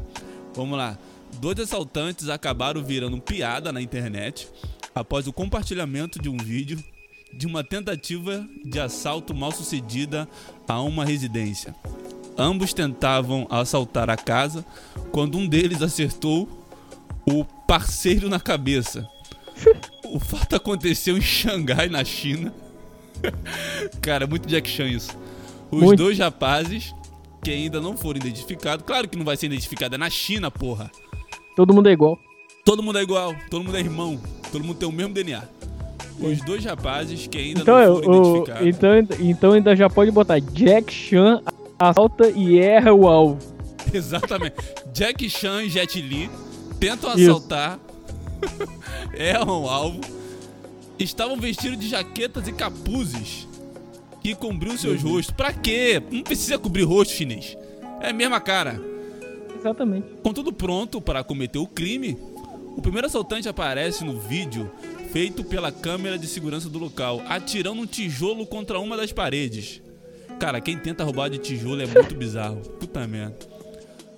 [0.56, 0.98] Vamos lá.
[1.40, 4.50] Dois assaltantes acabaram virando piada na internet
[4.96, 6.84] após o compartilhamento de um vídeo
[7.34, 10.28] de uma tentativa de assalto mal sucedida
[10.68, 11.74] a uma residência.
[12.38, 14.66] Ambos tentavam assaltar a casa
[15.12, 16.48] quando um deles acertou
[17.26, 19.08] o parceiro na cabeça.
[20.06, 22.54] O fato aconteceu em Xangai, na China.
[24.02, 25.12] Cara, muito Jack Chan isso.
[25.72, 25.98] Os muito.
[25.98, 26.94] dois rapazes
[27.44, 30.92] que ainda não foram identificados, claro que não vai ser identificado, é na China, porra.
[31.56, 32.18] Todo mundo é igual.
[32.66, 34.20] Todo mundo é igual, todo mundo é irmão,
[34.52, 35.44] todo mundo tem o mesmo DNA.
[36.22, 38.68] Os dois rapazes que ainda então, não foram o, identificados.
[38.68, 41.42] Então, então ainda já pode botar Jack Chan
[41.80, 43.40] assalta e erra o alvo.
[43.94, 44.56] Exatamente.
[44.94, 46.30] Jack Chan e Jet Li
[46.80, 47.80] tentam assaltar,
[49.14, 50.02] erram o alvo,
[50.98, 53.48] estavam vestidos de jaquetas e capuzes
[54.22, 55.14] que cobriam seus uhum.
[55.14, 55.34] rostos.
[55.36, 56.02] Pra quê?
[56.12, 57.58] Não precisa cobrir rosto chinês.
[58.02, 58.82] É a mesma cara.
[59.58, 60.08] Exatamente.
[60.24, 62.18] Com tudo pronto para cometer o crime,
[62.78, 64.72] o primeiro assaltante aparece no vídeo
[65.12, 69.82] feito pela câmera de segurança do local, atirando um tijolo contra uma das paredes.
[70.40, 72.62] Cara, quem tenta roubar de tijolo é muito bizarro.
[72.80, 73.38] Puta merda.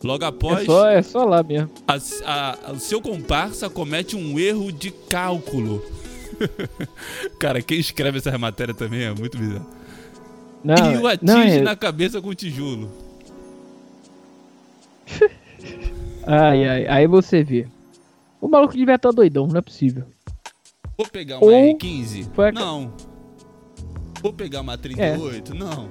[0.03, 0.61] Logo após.
[0.61, 1.69] É só, é só lá mesmo.
[1.87, 5.83] A, a, o seu comparsa comete um erro de cálculo.
[7.39, 9.67] Cara, quem escreve essa matéria também é muito bizarro.
[10.63, 11.61] Não, e o atinge não, é...
[11.61, 12.91] na cabeça com tijolo.
[16.25, 17.67] ai, ai, aí você vê.
[18.39, 20.03] O maluco devia estar doidão, não é possível.
[21.01, 22.29] Vou pegar uma Ou R15?
[22.37, 22.51] A...
[22.51, 22.93] Não.
[24.21, 25.51] Vou pegar uma 38?
[25.51, 25.55] É.
[25.57, 25.89] Não.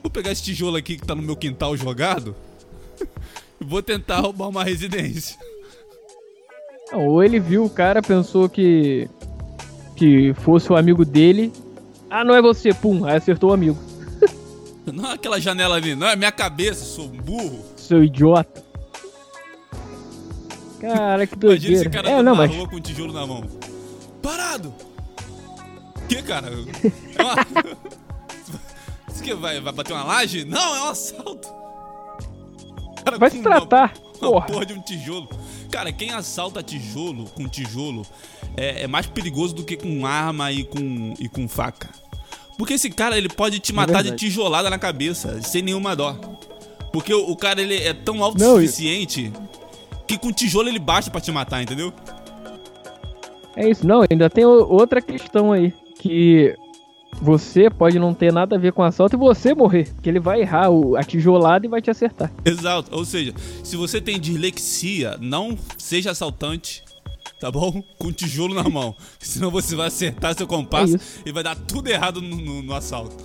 [0.00, 2.36] Vou pegar esse tijolo aqui que tá no meu quintal jogado
[3.60, 5.36] e vou tentar roubar uma residência.
[6.92, 9.10] ou ele viu o cara, pensou que
[9.96, 11.52] que fosse o amigo dele.
[12.08, 13.76] Ah, não é você, pum, aí acertou o amigo.
[14.94, 17.62] Não é aquela janela ali, não é minha cabeça, sou um burro.
[17.76, 18.64] Seu idiota.
[20.80, 21.74] Cara, que doideira.
[21.74, 22.50] Imagina esse cara é, não, mas...
[22.50, 23.44] com um tijolo na mão.
[24.22, 24.74] Parado!
[26.08, 26.48] Que, cara?
[26.48, 27.34] É uma...
[29.12, 30.44] Isso que vai, vai bater uma laje?
[30.44, 31.48] Não, é um assalto.
[33.04, 33.94] Cara, vai se tratar.
[34.20, 35.28] Uma, uma porra de um tijolo.
[35.70, 38.06] Cara, quem assalta tijolo com tijolo
[38.56, 41.88] é, é, mais perigoso do que com arma e com, e com faca.
[42.56, 45.94] Porque esse cara, ele pode te é matar é de tijolada na cabeça, sem nenhuma
[45.94, 46.12] dó.
[46.92, 49.32] Porque o, o cara, ele é tão autossuficiente
[50.06, 51.92] que com tijolo ele basta para te matar, entendeu?
[53.58, 56.54] É isso, não, ainda tem outra questão aí, que
[57.20, 60.42] você pode não ter nada a ver com assalto e você morrer, porque ele vai
[60.42, 62.32] errar a tijolada e vai te acertar.
[62.44, 66.84] Exato, ou seja, se você tem dislexia, não seja assaltante,
[67.40, 67.82] tá bom?
[67.98, 71.88] Com tijolo na mão, senão você vai acertar seu compasso é e vai dar tudo
[71.88, 73.16] errado no, no, no assalto.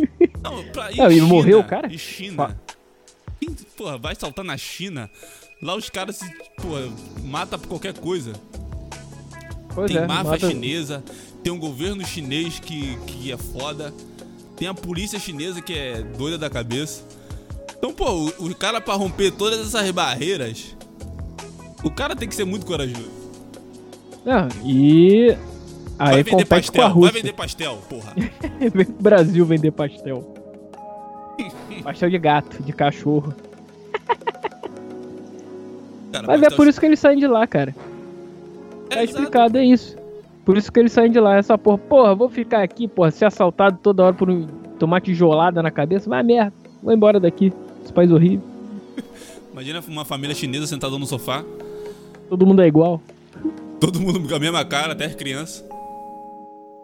[0.42, 1.86] Não, pra, e, não, China, morreu o cara?
[1.92, 2.58] E China.
[3.76, 5.10] Porra, vai saltar na China?
[5.62, 6.88] Lá os caras se, porra,
[7.22, 8.32] mata por qualquer coisa.
[9.74, 10.48] Pois tem é, máfia mata...
[10.48, 11.04] chinesa,
[11.42, 13.92] tem um governo chinês que, que é foda,
[14.56, 17.02] tem a polícia chinesa que é doida da cabeça.
[17.76, 20.76] Então, pô, o, o cara pra romper todas essas barreiras,
[21.84, 23.10] o cara tem que ser muito corajoso.
[24.24, 25.36] Não, e
[25.98, 28.14] aí vai vender pastel, vai vender pastel, porra.
[28.58, 30.34] Vem pro Brasil vender pastel.
[31.82, 33.34] pastel de gato, de cachorro.
[36.12, 37.74] Cara, Mas é por isso que eles saem de lá, cara.
[38.90, 39.96] É, tá explicado, é isso.
[40.44, 41.36] Por isso que eles saem de lá.
[41.36, 44.46] Essa porra, porra, vou ficar aqui, porra, ser assaltado toda hora por um
[44.78, 46.08] tomar tijolada na cabeça.
[46.08, 47.52] Vai merda, vou embora daqui.
[47.84, 48.42] Esse país horrível.
[49.52, 51.44] Imagina uma família chinesa sentada no sofá.
[52.28, 53.00] Todo mundo é igual.
[53.80, 55.64] Todo mundo com a mesma cara, até as crianças.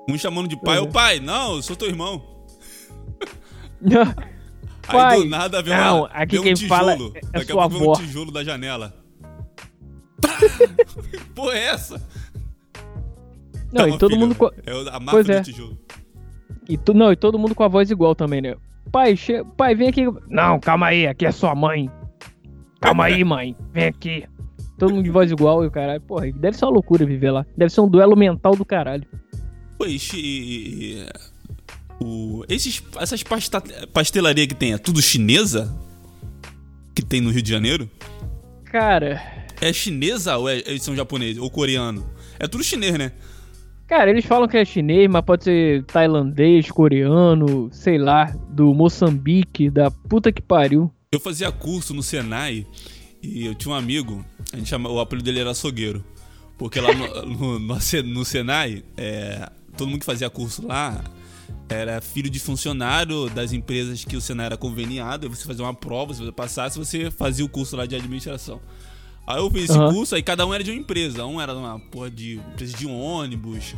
[0.08, 0.86] Um chamando de pai, ô é.
[0.86, 2.22] pai, não, eu sou teu irmão.
[4.88, 6.78] Aí do nada vem, não, uma, aqui vem um quem tijolo.
[6.78, 8.94] Fala é Daqui a pouco vem um tijolo da janela.
[11.34, 12.02] Porra, é essa?
[13.72, 14.34] Não, Calma, e todo filho, mundo.
[14.34, 14.46] Com...
[14.46, 15.40] É a máfia pois é.
[15.40, 15.78] do tijolo.
[16.68, 18.56] E tu, não, e todo mundo com a voz igual também, né?
[18.90, 19.44] Pai, che...
[19.56, 20.04] pai, vem aqui.
[20.28, 21.90] Não, calma aí, aqui é sua mãe.
[22.80, 24.24] Calma aí, mãe, vem aqui.
[24.78, 26.00] Todo mundo de voz igual e o caralho.
[26.00, 27.46] Porra, deve ser uma loucura viver lá.
[27.56, 29.06] Deve ser um duelo mental do caralho.
[29.78, 31.06] Pois, e,
[32.00, 33.62] o, esses, essas pasta,
[33.92, 35.74] pastelaria que tem, é tudo chinesa?
[36.94, 37.90] Que tem no Rio de Janeiro?
[38.64, 39.45] Cara.
[39.60, 41.38] É chinesa ou é, eles são japoneses?
[41.38, 42.08] Ou coreano?
[42.38, 43.12] É tudo chinês, né?
[43.86, 49.70] Cara, eles falam que é chinês, mas pode ser tailandês, coreano, sei lá, do Moçambique,
[49.70, 50.92] da puta que pariu.
[51.12, 52.66] Eu fazia curso no Senai
[53.22, 56.04] e eu tinha um amigo, a gente chama, o apelido dele era açougueiro.
[56.58, 61.02] Porque lá no, no, no, no Senai, é, todo mundo que fazia curso lá
[61.68, 65.28] era filho de funcionário das empresas que o Senai era conveniado.
[65.28, 68.60] Você fazia uma prova, se você passasse, você fazia o curso lá de administração.
[69.26, 69.92] Aí eu fiz esse uhum.
[69.92, 71.26] curso, aí cada um era de uma empresa.
[71.26, 73.74] Um era uma porra de empresa de um ônibus,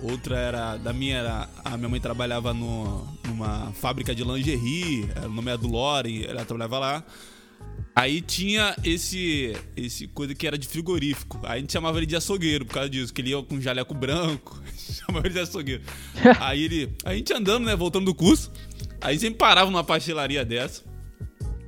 [0.00, 0.76] outra era.
[0.76, 1.48] Da minha era.
[1.64, 6.44] A minha mãe trabalhava no, numa fábrica de lingerie, o nome era do Lore, ela
[6.44, 7.04] trabalhava lá.
[7.94, 11.38] Aí tinha esse esse coisa que era de frigorífico.
[11.42, 13.94] Aí a gente chamava ele de açougueiro por causa disso, que ele ia com jaleco
[13.94, 14.62] branco.
[14.76, 15.82] chamava ele de açougueiro.
[16.40, 16.92] aí ele.
[17.04, 18.50] A gente andando, né, voltando do curso.
[19.00, 20.82] Aí sempre parava numa pastelaria dessa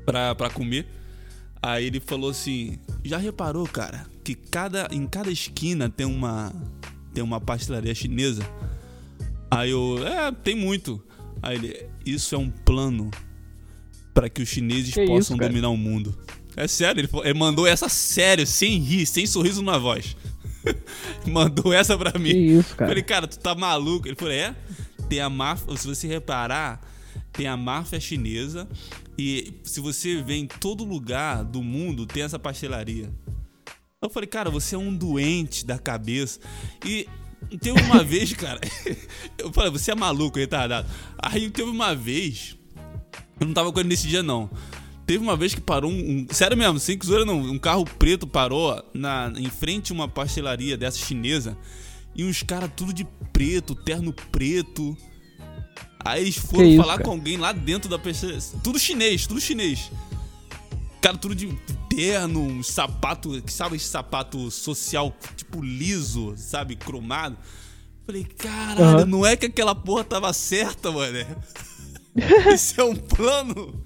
[0.07, 0.87] pra, pra comer.
[1.63, 6.53] Aí ele falou assim: Já reparou, cara, que cada, em cada esquina tem uma,
[7.13, 8.43] tem uma pastelaria chinesa?
[9.51, 11.03] Aí eu, é, tem muito.
[11.43, 13.11] Aí ele, isso é um plano
[14.15, 16.17] para que os chineses que possam isso, dominar o mundo.
[16.57, 20.17] É sério, ele, ele, mandou essa sério, sem rir, sem sorriso na voz.
[21.27, 22.31] mandou essa pra mim.
[22.31, 22.85] Que isso, cara.
[22.85, 24.09] Eu falei, cara, tu tá maluco?
[24.09, 24.57] Ele falou, é,
[25.11, 26.81] tem a máfia, se você reparar,
[27.33, 28.67] tem a máfia chinesa
[29.19, 33.13] e se você vê em todo lugar do mundo, tem essa pastelaria.
[34.03, 36.41] Eu falei, cara, você é um doente da cabeça.
[36.85, 37.09] E
[37.61, 38.61] teve uma vez, cara.
[39.39, 40.89] Eu falei, você é maluco, retardado.
[41.19, 42.57] Aí teve uma vez.
[43.41, 44.51] Eu não tava com ele nesse dia, não.
[45.07, 46.27] Teve uma vez que parou um.
[46.31, 47.41] um sério mesmo, sem que não.
[47.41, 51.57] Um carro preto parou na, em frente a uma pastelaria dessa chinesa.
[52.15, 54.97] E uns caras tudo de preto, terno preto.
[56.05, 57.05] Aí eles foram isso, falar cara?
[57.05, 58.39] com alguém lá dentro da PC.
[58.63, 59.91] Tudo chinês, tudo chinês.
[61.01, 61.49] Cara, tudo de
[61.89, 67.37] terno, um sapato, sabe esse sapato social, tipo liso, sabe, cromado.
[68.07, 69.07] Falei, caralho, uhum.
[69.07, 71.19] não é que aquela porra tava certa, mano.
[72.53, 73.83] Isso é um plano.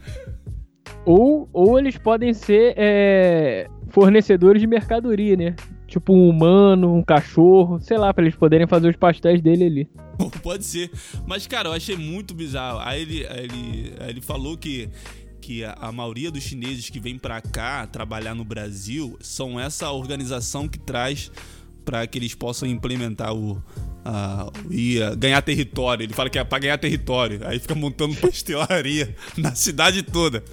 [1.04, 5.56] Ou, ou eles podem ser é, fornecedores de mercadoria, né?
[5.88, 9.90] Tipo um humano, um cachorro, sei lá, para eles poderem fazer os pastéis dele ali.
[10.42, 10.90] Pode ser.
[11.26, 12.78] Mas, cara, eu achei muito bizarro.
[12.80, 14.90] Aí ele, ele, ele falou que,
[15.40, 19.90] que a, a maioria dos chineses que vem para cá trabalhar no Brasil são essa
[19.90, 21.32] organização que traz
[21.88, 23.52] para que eles possam implementar o.
[23.52, 26.04] Uh, e ganhar território.
[26.04, 27.40] Ele fala que é pra ganhar território.
[27.46, 30.44] Aí fica montando pastelaria na cidade toda.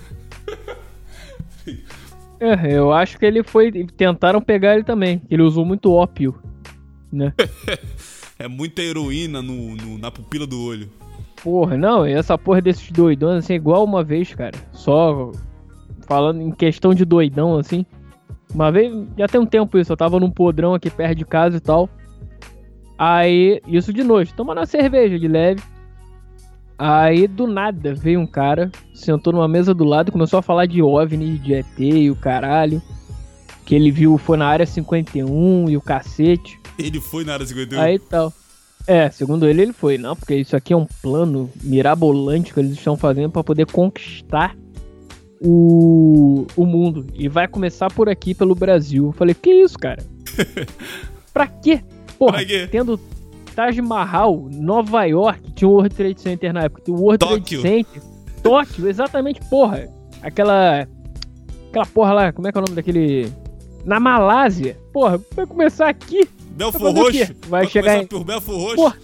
[2.39, 3.71] É, eu acho que ele foi.
[3.71, 5.21] Tentaram pegar ele também.
[5.29, 6.35] Ele usou muito ópio,
[7.11, 7.33] né?
[8.37, 10.89] é muita heroína no, no, na pupila do olho.
[11.43, 14.57] Porra, não, essa porra desses doidões, assim, igual uma vez, cara.
[14.71, 15.31] Só
[16.07, 17.85] falando em questão de doidão, assim.
[18.53, 21.57] Uma vez, já tem um tempo isso, eu tava num podrão aqui perto de casa
[21.57, 21.89] e tal.
[22.97, 25.61] Aí, isso de noite, tomando uma cerveja de leve.
[26.77, 30.81] Aí do nada veio um cara, sentou numa mesa do lado, começou a falar de
[30.81, 32.81] OVNI, de ET e o caralho.
[33.65, 36.59] Que ele viu, foi na área 51 e o cacete.
[36.77, 37.79] Ele foi na área 51?
[37.79, 38.31] Aí tal.
[38.85, 39.97] É, segundo ele, ele foi.
[39.97, 44.55] Não, porque isso aqui é um plano mirabolante que eles estão fazendo para poder conquistar
[45.41, 47.07] o, o mundo.
[47.15, 49.07] E vai começar por aqui, pelo Brasil.
[49.07, 50.03] Eu falei, que isso, cara?
[51.33, 51.81] pra quê?
[52.19, 52.67] Porra, pra quê?
[52.69, 52.99] tendo
[53.55, 57.61] Taj Mahal, Nova York, tinha o World Trade Center na época, o World Tóquio.
[57.61, 58.03] Trade Center.
[58.43, 59.87] Tóquio, exatamente, porra.
[60.21, 60.87] Aquela.
[61.69, 63.31] Aquela porra lá, como é que é o nome daquele.
[63.85, 64.77] Na Malásia.
[64.91, 66.27] Porra, vai começar aqui.
[66.51, 67.35] Belfor Roxo.
[67.47, 68.07] Vai, vai chegar em...
[68.07, 68.75] por Belfor Roxo.
[68.75, 68.97] Porra.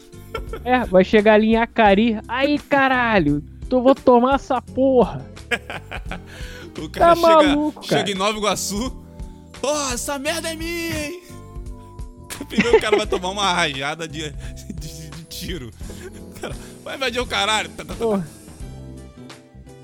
[0.63, 2.19] É, vai chegar ali em Acari.
[2.27, 5.25] Aí, caralho, eu vou tomar essa porra.
[6.77, 7.99] o cara tá chega, maluco, cara.
[7.99, 8.91] chega em Nova Iguaçu.
[9.61, 11.21] Porra, essa merda é minha, hein?
[12.47, 15.71] Primeiro o cara vai tomar uma rajada de, de, de tiro.
[16.39, 17.69] Cara, vai invadir o caralho.
[17.69, 18.23] Tá, tá, tá.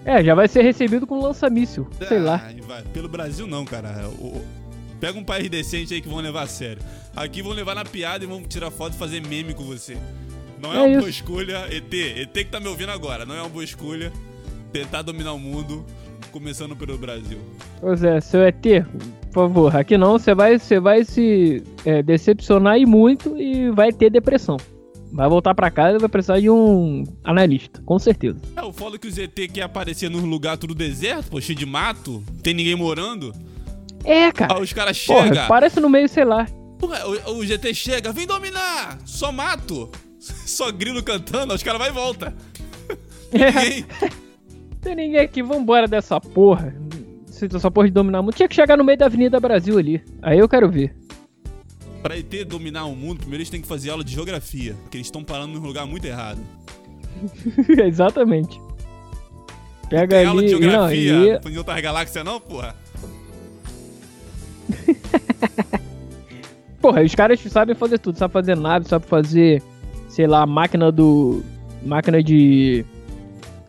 [0.05, 1.87] É, já vai ser recebido com lança-míssil.
[1.99, 2.37] Ah, sei lá.
[2.65, 2.81] Vai.
[2.93, 4.07] Pelo Brasil não, cara.
[4.07, 4.41] O,
[4.99, 6.81] pega um país decente aí que vão levar a sério.
[7.15, 9.97] Aqui vão levar na piada e vão tirar foto e fazer meme com você.
[10.61, 10.99] Não é, é uma isso.
[10.99, 11.93] boa escolha, ET.
[11.93, 13.25] ET que tá me ouvindo agora.
[13.25, 14.11] Não é uma boa escolha
[14.71, 15.85] tentar dominar o mundo
[16.31, 17.39] começando pelo Brasil.
[17.79, 18.63] Pois é, seu ET,
[19.31, 23.91] por favor, aqui não, você vai, você vai se é, decepcionar e muito e vai
[23.91, 24.57] ter depressão.
[25.11, 28.39] Vai voltar pra casa e vai precisar de um analista, com certeza.
[28.55, 31.65] É, o foda que o ZT quer aparecer num lugar tudo deserto, pô, cheio de
[31.65, 33.33] mato, tem ninguém morando.
[34.03, 34.55] É, cara.
[34.55, 35.47] Aí os caras chegam.
[35.47, 36.45] Parece no meio, sei lá.
[36.77, 38.99] Porra, o, o, GT chega, vem dominar!
[39.05, 39.89] Só mato!
[40.19, 42.35] Só grilo cantando, os caras vai e volta.
[43.31, 43.51] É.
[43.51, 43.85] Ninguém.
[44.87, 46.73] Tem ninguém aqui, vambora dessa porra.
[47.29, 48.37] Essa porra de dominar muito.
[48.37, 50.01] Tinha que chegar no meio da Avenida Brasil ali.
[50.21, 50.95] Aí eu quero ver.
[52.01, 55.07] Pra ET dominar o mundo, primeiro eles têm que fazer aula de geografia, porque eles
[55.07, 56.39] estão parando num lugar muito errado.
[57.85, 58.61] Exatamente.
[59.89, 60.27] Pega Tem ali.
[60.27, 62.73] aula de geografia não, e- em outras galáxias não, porra?
[66.81, 68.17] Porra, os caras sabem fazer tudo.
[68.17, 69.61] Sabem fazer nave, sabem fazer,
[70.07, 71.43] sei lá, máquina do.
[71.83, 72.85] Máquina de.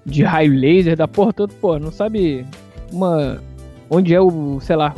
[0.09, 1.53] De raio laser da porra toda.
[1.61, 2.47] Pô, não sabe
[2.93, 3.43] uma.
[3.91, 4.59] Onde é o.
[4.61, 4.95] Sei lá.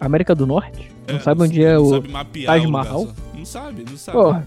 [0.00, 0.90] América do Norte?
[1.10, 1.90] Não sabe onde é não o.
[1.90, 2.08] sabe
[2.44, 3.08] Taj o lugar Mahal?
[3.34, 4.18] Não sabe, não sabe.
[4.18, 4.46] Porra.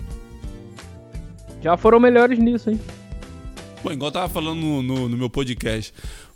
[1.62, 2.80] Já foram melhores nisso, hein?
[3.82, 5.94] Pô, igual eu tava falando no, no- no meu podcast.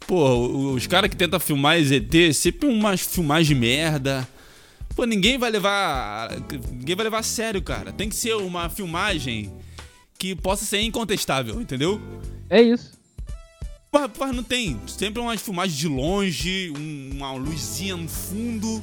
[0.08, 4.28] Pô, os caras que tentam filmar EZT, sempre umas filmagens de merda.
[4.96, 6.32] Pô, ninguém vai levar.
[6.72, 7.92] Ninguém vai levar a sério, cara.
[7.92, 9.52] Tem que ser uma filmagem
[10.18, 12.00] que possa ser incontestável, entendeu?
[12.50, 12.92] É isso.
[13.94, 14.80] Mas, mas não tem.
[14.88, 18.82] Sempre umas filmagens de longe, um- uma luzinha no fundo,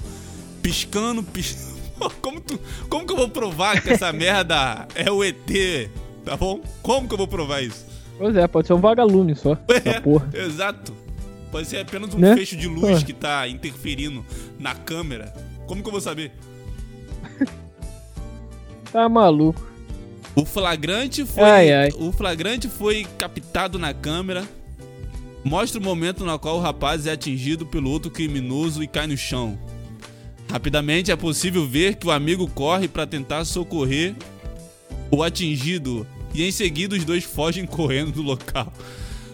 [0.63, 1.79] piscando, piscando.
[2.23, 5.91] Como, tu, como que eu vou provar que essa merda é o ET?
[6.25, 6.61] Tá bom?
[6.81, 7.85] Como que eu vou provar isso?
[8.19, 9.57] Pois é, pode ser um vagalume só.
[10.05, 10.29] Porra.
[10.33, 10.95] Exato.
[11.51, 12.37] Pode ser apenas um Né?
[12.37, 14.25] feixe de luz que tá interferindo
[14.61, 15.33] na câmera.
[15.67, 16.31] Como que eu vou saber?
[18.93, 19.67] Tá maluco.
[20.37, 21.43] O flagrante foi.
[21.43, 21.89] Ai, ai.
[21.99, 24.47] O flagrante foi captado na câmera.
[25.49, 29.17] Mostra o momento no qual o rapaz é atingido pelo outro criminoso e cai no
[29.17, 29.59] chão.
[30.53, 34.15] Rapidamente é possível ver que o amigo corre para tentar socorrer
[35.11, 36.07] o atingido.
[36.35, 38.71] E em seguida os dois fogem correndo do local.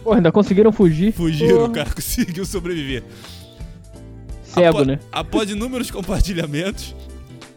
[0.05, 1.11] Pô, ainda conseguiram fugir.
[1.11, 1.67] Fugiram, Porra.
[1.67, 3.03] o cara conseguiu sobreviver.
[4.41, 4.99] Cego, Apo- né?
[5.11, 6.95] Após inúmeros compartilhamentos,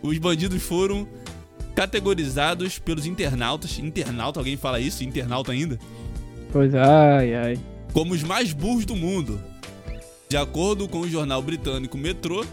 [0.02, 1.06] os bandidos foram
[1.76, 3.78] categorizados pelos internautas.
[3.78, 5.04] Internauta, alguém fala isso?
[5.04, 5.78] Internauta ainda?
[6.50, 7.58] Pois ai, ai.
[7.92, 9.42] Como os mais burros do mundo.
[10.28, 12.46] De acordo com o jornal britânico Metro,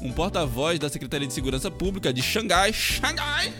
[0.00, 3.52] um porta-voz da Secretaria de Segurança Pública de Xangai, Xangai,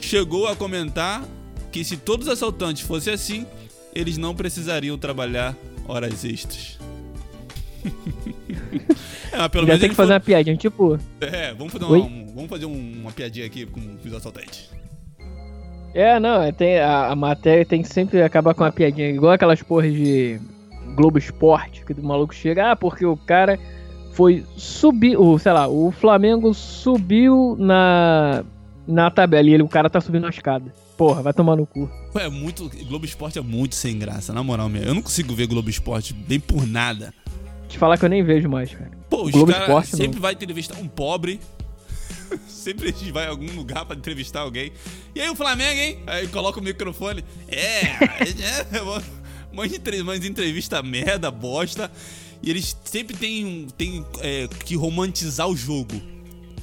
[0.00, 1.22] chegou a comentar
[1.70, 3.46] que se todos os assaltantes fossem assim,
[3.94, 5.54] eles não precisariam trabalhar
[5.86, 6.78] horas extras.
[9.32, 10.98] é, mas pelo Já menos tem que fazer uma piadinha, tipo.
[11.20, 14.70] é, vamos fazer, uma, um- vamos fazer um- uma piadinha aqui com os assaltantes.
[15.94, 19.32] É, não, é, tem, a, a matéria tem que sempre acabar com uma piadinha, igual
[19.32, 20.40] aquelas porras de
[20.94, 23.58] Globo Esporte, que o maluco chega, ah, porque o cara
[24.12, 28.44] foi subir, o, sei lá, o Flamengo subiu na,
[28.86, 30.72] na tabela e ele, o cara tá subindo a escada.
[30.96, 31.90] Porra, vai tomar no cu.
[32.14, 32.70] Ué, é muito.
[32.86, 34.88] Globo Esporte é muito sem graça, na moral mesmo.
[34.88, 37.14] Eu não consigo ver Globo Esporte bem por nada.
[37.68, 38.90] Te falar que eu nem vejo mais, cara.
[39.08, 41.40] Pô, os Globo Esporte, sempre vai entrevistar um pobre.
[42.48, 44.72] sempre a gente vai a algum lugar pra entrevistar alguém.
[45.14, 45.98] E aí o Flamengo, hein?
[46.06, 47.24] Aí coloca o microfone.
[47.48, 48.66] É, é,
[49.74, 51.90] entre- uma entrevista merda, bosta.
[52.42, 56.00] E eles sempre têm, têm é, que romantizar o jogo.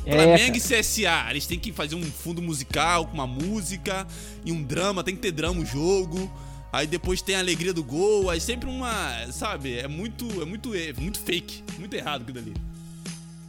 [0.06, 4.08] É, Flamengo e CSA, eles têm que fazer um fundo musical com uma música
[4.46, 6.32] e um drama, tem que ter drama o jogo.
[6.72, 10.76] Aí depois tem a alegria do gol, aí sempre uma, sabe, é muito, é muito,
[10.76, 12.54] é muito fake, muito errado aquilo ali.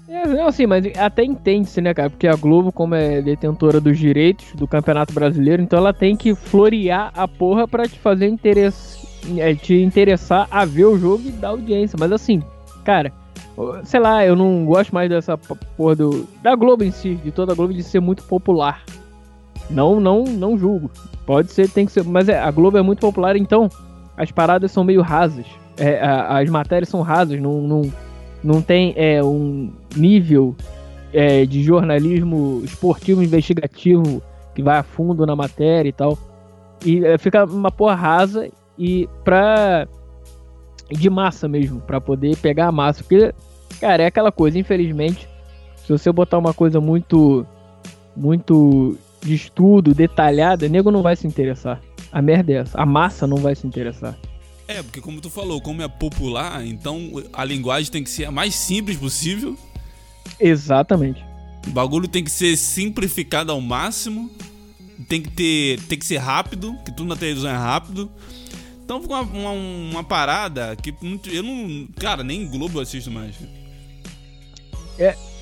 [0.09, 2.09] É, não, sim, mas até entende-se, né, cara?
[2.09, 6.35] Porque a Globo, como é detentora dos direitos do Campeonato Brasileiro, então ela tem que
[6.35, 9.07] florear a porra pra te fazer interesse,
[9.39, 11.97] é, te interessar a ver o jogo e dar audiência.
[12.01, 12.43] Mas assim,
[12.85, 13.13] cara,
[13.85, 17.53] sei lá, eu não gosto mais dessa porra do, da Globo em si, de toda
[17.53, 18.83] a Globo, de ser muito popular.
[19.69, 20.91] Não, não, não julgo.
[21.27, 23.69] Pode ser, tem que ser, mas é, a Globo é muito popular, então
[24.17, 25.45] as paradas são meio rasas.
[25.77, 27.83] É, a- as matérias são rasas, não, não,
[28.43, 30.55] não tem é, um nível
[31.13, 34.23] é, de jornalismo esportivo investigativo
[34.55, 36.19] que vai a fundo na matéria e tal.
[36.85, 39.87] E é, fica uma porra rasa e pra.
[40.91, 43.03] de massa mesmo, pra poder pegar a massa.
[43.03, 43.33] Porque,
[43.81, 45.29] cara, é aquela coisa, infelizmente,
[45.77, 47.47] se você botar uma coisa muito.
[48.17, 51.81] muito de estudo, detalhada, nego não vai se interessar.
[52.13, 52.81] A merda é essa.
[52.81, 54.17] A massa não vai se interessar.
[54.69, 58.31] É, porque como tu falou, como é popular, então a linguagem tem que ser a
[58.31, 59.57] mais simples possível,
[60.39, 61.25] Exatamente.
[61.67, 64.31] o bagulho tem que ser simplificado ao máximo,
[65.09, 68.11] tem que ter, tem que ser rápido, que tudo na televisão é rápido.
[68.85, 70.95] Então fica uma, uma, uma parada que
[71.33, 73.35] eu não, cara, nem Globo eu assisto mais.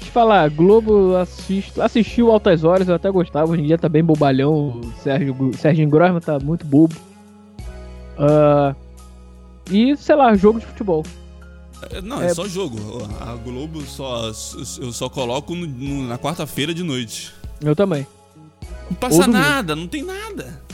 [0.01, 4.05] Te falar, Globo assisto, assistiu Altas Horas, eu até gostava, hoje em dia tá bem
[4.05, 6.95] bobalhão, o Sérgio, Gro- Serginho Grosman tá muito bobo.
[8.19, 8.75] Ah,
[9.71, 11.03] e, sei lá, jogo de futebol.
[11.91, 12.35] É, Não, é, É.
[12.35, 12.79] só jogo.
[13.21, 14.29] A Globo só
[14.81, 17.33] eu só coloco no- no- na quarta-feira de noite.
[17.61, 18.07] Eu também.
[18.91, 20.65] Não passa nada, não tem nada.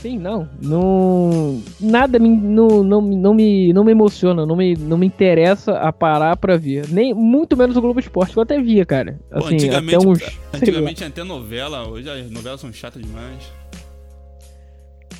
[0.00, 0.48] sim, não.
[0.60, 5.74] não nada me, não, não, não, me, não me emociona, não me, não me interessa
[5.78, 6.88] a parar pra ver.
[6.88, 9.20] Nem, muito menos o Globo Esporte, que eu até via, cara.
[9.30, 10.18] Assim, Pô, antigamente, até uns,
[10.52, 13.44] antigamente tinha até novela, hoje as novelas são chatas demais.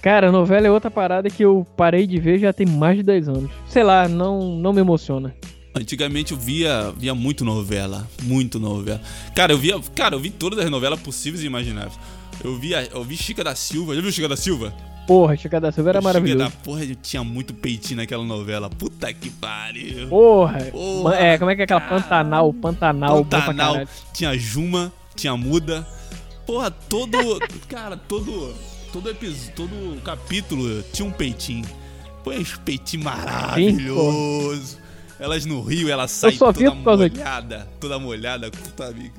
[0.02, 3.28] Cara, novela é outra parada que eu parei de ver já tem mais de 10
[3.28, 3.50] anos.
[3.68, 5.32] Sei lá, não, não me emociona.
[5.76, 9.00] Antigamente eu via, via muito novela, muito novela.
[9.32, 11.96] Cara, eu via, cara, eu vi todas as novelas possíveis e imagináveis.
[12.42, 13.94] Eu vi, eu vi Chica da Silva.
[13.94, 14.74] Já viu Chica da Silva?
[15.06, 16.44] Porra, Chica da Silva era Chica maravilhoso.
[16.46, 18.68] Chica da porra, tinha muito peitinho naquela novela.
[18.68, 20.08] Puta que pariu.
[20.08, 20.64] Porra.
[20.64, 22.52] porra é, como é que é aquela Pantanal?
[22.52, 23.24] Pantanal.
[23.24, 23.86] Pantanal.
[24.12, 25.86] Tinha Juma, tinha Muda.
[26.44, 27.38] Porra, todo.
[27.68, 28.52] cara, todo.
[28.92, 31.64] Todo episódio, todo capítulo tinha um peitinho.
[32.22, 34.76] Pô, esse peitinho maravilhoso.
[34.76, 34.82] Sim,
[35.18, 37.68] Elas no rio, ela sai toda molhada.
[37.80, 39.14] Toda molhada, puta amigo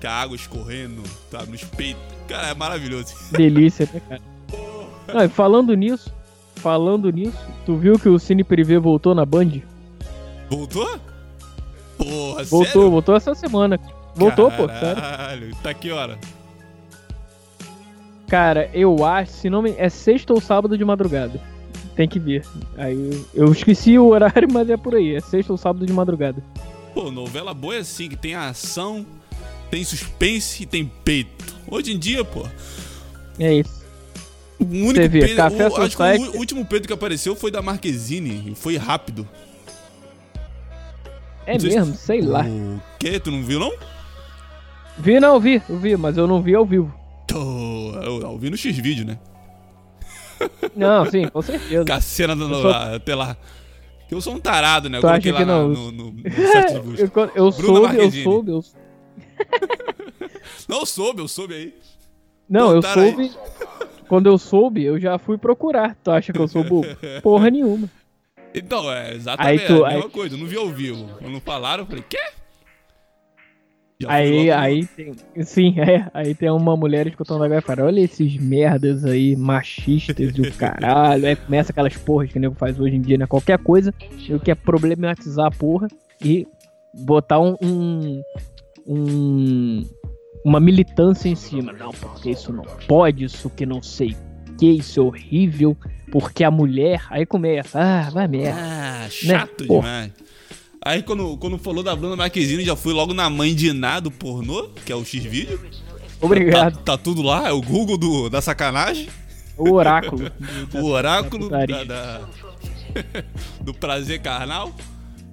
[0.00, 2.02] com a água escorrendo, tá, nos peitos.
[2.28, 3.14] Cara, é maravilhoso.
[3.32, 4.22] Delícia, né, cara?
[5.12, 6.12] Não, e falando nisso,
[6.56, 9.62] falando nisso, tu viu que o Cine Privé voltou na Band?
[10.50, 10.98] Voltou?
[11.96, 12.90] Porra, Voltou, sério?
[12.90, 13.80] voltou essa semana.
[14.14, 15.02] Voltou, Caralho, pô, sério.
[15.02, 16.18] Caralho, tá que hora?
[18.28, 19.74] Cara, eu acho, se não me...
[19.78, 21.40] É sexta ou sábado de madrugada.
[21.96, 22.44] Tem que ver.
[22.76, 25.16] Aí eu esqueci o horário, mas é por aí.
[25.16, 26.42] É sexta ou sábado de madrugada.
[26.94, 29.04] Pô, novela boa é assim, que tem ação,
[29.70, 31.56] tem suspense e tem peito.
[31.70, 32.46] Hoje em dia, pô.
[33.38, 33.78] É isso.
[34.60, 37.50] O único Você vê, peito, Café o, acho que o último peito que apareceu foi
[37.50, 39.26] da Marquezine e foi rápido.
[41.46, 41.94] É não mesmo?
[41.94, 42.06] Se...
[42.06, 42.44] Sei lá.
[42.44, 43.18] O quê?
[43.18, 43.72] Tu não viu, não?
[44.98, 46.92] Vi, não, vi, eu vi, mas eu não vi ao vivo.
[47.28, 49.18] Tô, vi no X-Vídeo, né?
[50.74, 51.84] Não, sim, com certeza.
[51.84, 52.70] Com a cena do, sou...
[52.70, 53.36] até lá.
[54.10, 54.98] Eu sou um tarado, né?
[55.02, 55.68] Eu acha que não?
[55.68, 58.78] No, no, no eu, eu soube, eu soube, eu soube.
[60.66, 61.74] Não, eu soube, eu soube aí.
[62.48, 63.22] Não, eu soube.
[63.22, 63.32] Aí.
[64.08, 65.94] Quando eu soube, eu já fui procurar.
[66.02, 66.86] Tu acha que eu sou bobo?
[67.22, 67.90] Porra nenhuma.
[68.54, 70.10] Então, é exatamente aí tu, a mesma aí...
[70.10, 70.34] coisa.
[70.34, 71.06] Eu não vi ao vivo.
[71.18, 72.18] Quando falaram, eu falei, quê?
[74.00, 75.12] Já aí, aí tem.
[75.42, 76.08] Sim, é.
[76.14, 81.26] Aí tem uma mulher escutando agora e fala: Olha esses merdas aí, machistas do caralho.
[81.26, 83.26] Aí começa aquelas porras que o nego faz hoje em dia, né?
[83.26, 83.92] Qualquer coisa,
[84.28, 85.88] eu quer problematizar a porra
[86.24, 86.46] e
[86.94, 88.22] botar um, um,
[88.86, 89.82] um,
[90.44, 91.72] uma militância em cima.
[91.72, 94.14] Não, porque isso não pode, isso que não sei
[94.58, 95.76] que, isso é horrível,
[96.10, 97.04] porque a mulher.
[97.10, 98.60] Aí começa, ah, vai merda.
[98.60, 99.10] Ah, né?
[99.10, 99.68] chato né?
[99.68, 100.12] demais.
[100.84, 104.10] Aí quando, quando falou da Bruna Marquezine, já fui logo na mãe de nada do
[104.10, 105.60] pornô, que é o X-Vídeo.
[106.20, 106.76] Obrigado.
[106.78, 109.08] Tá, tá, tudo lá, é o Google do, da sacanagem.
[109.56, 110.30] O oráculo.
[110.74, 112.20] o oráculo da, da,
[113.60, 114.72] do prazer carnal.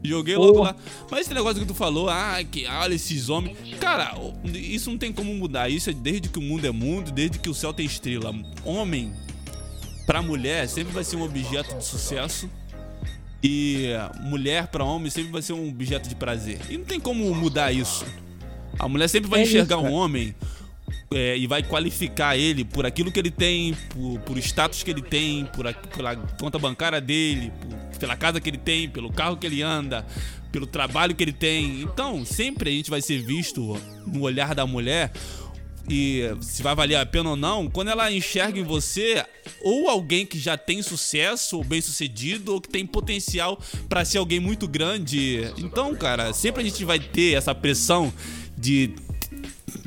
[0.04, 0.76] Joguei logo lá.
[1.10, 3.58] Mas esse negócio que tu falou, ah, que olha esses homens.
[3.80, 4.16] Cara,
[4.54, 5.70] isso não tem como mudar.
[5.70, 8.34] Isso é desde que o mundo é mundo, desde que o céu tem estrela.
[8.64, 9.14] Homem,
[10.06, 12.50] pra mulher, sempre vai ser um objeto de sucesso.
[13.48, 13.90] E
[14.22, 16.60] mulher para homem sempre vai ser um objeto de prazer.
[16.68, 18.04] E não tem como mudar isso.
[18.80, 20.34] A mulher sempre vai é enxergar isso, um homem
[21.14, 25.04] é, e vai qualificar ele por aquilo que ele tem, por, por status que ele
[25.04, 29.38] tem, por a, pela conta bancária dele, por, pela casa que ele tem, pelo carro
[29.38, 30.04] que ele anda,
[30.52, 31.82] pelo trabalho que ele tem.
[31.82, 35.12] Então, sempre a gente vai ser visto no olhar da mulher
[35.90, 39.24] e se vai valer a pena ou não, quando ela enxerga em você
[39.62, 44.18] ou alguém que já tem sucesso, ou bem sucedido, ou que tem potencial para ser
[44.18, 45.52] alguém muito grande.
[45.58, 48.12] Então, cara, sempre a gente vai ter essa pressão
[48.58, 48.96] de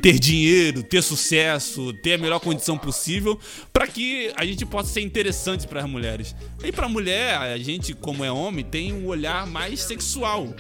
[0.01, 3.39] ter dinheiro, ter sucesso, ter a melhor condição possível
[3.73, 6.35] para que a gente possa ser interessante para as mulheres.
[6.63, 10.55] E para mulher, a gente, como é homem, tem um olhar mais sexual.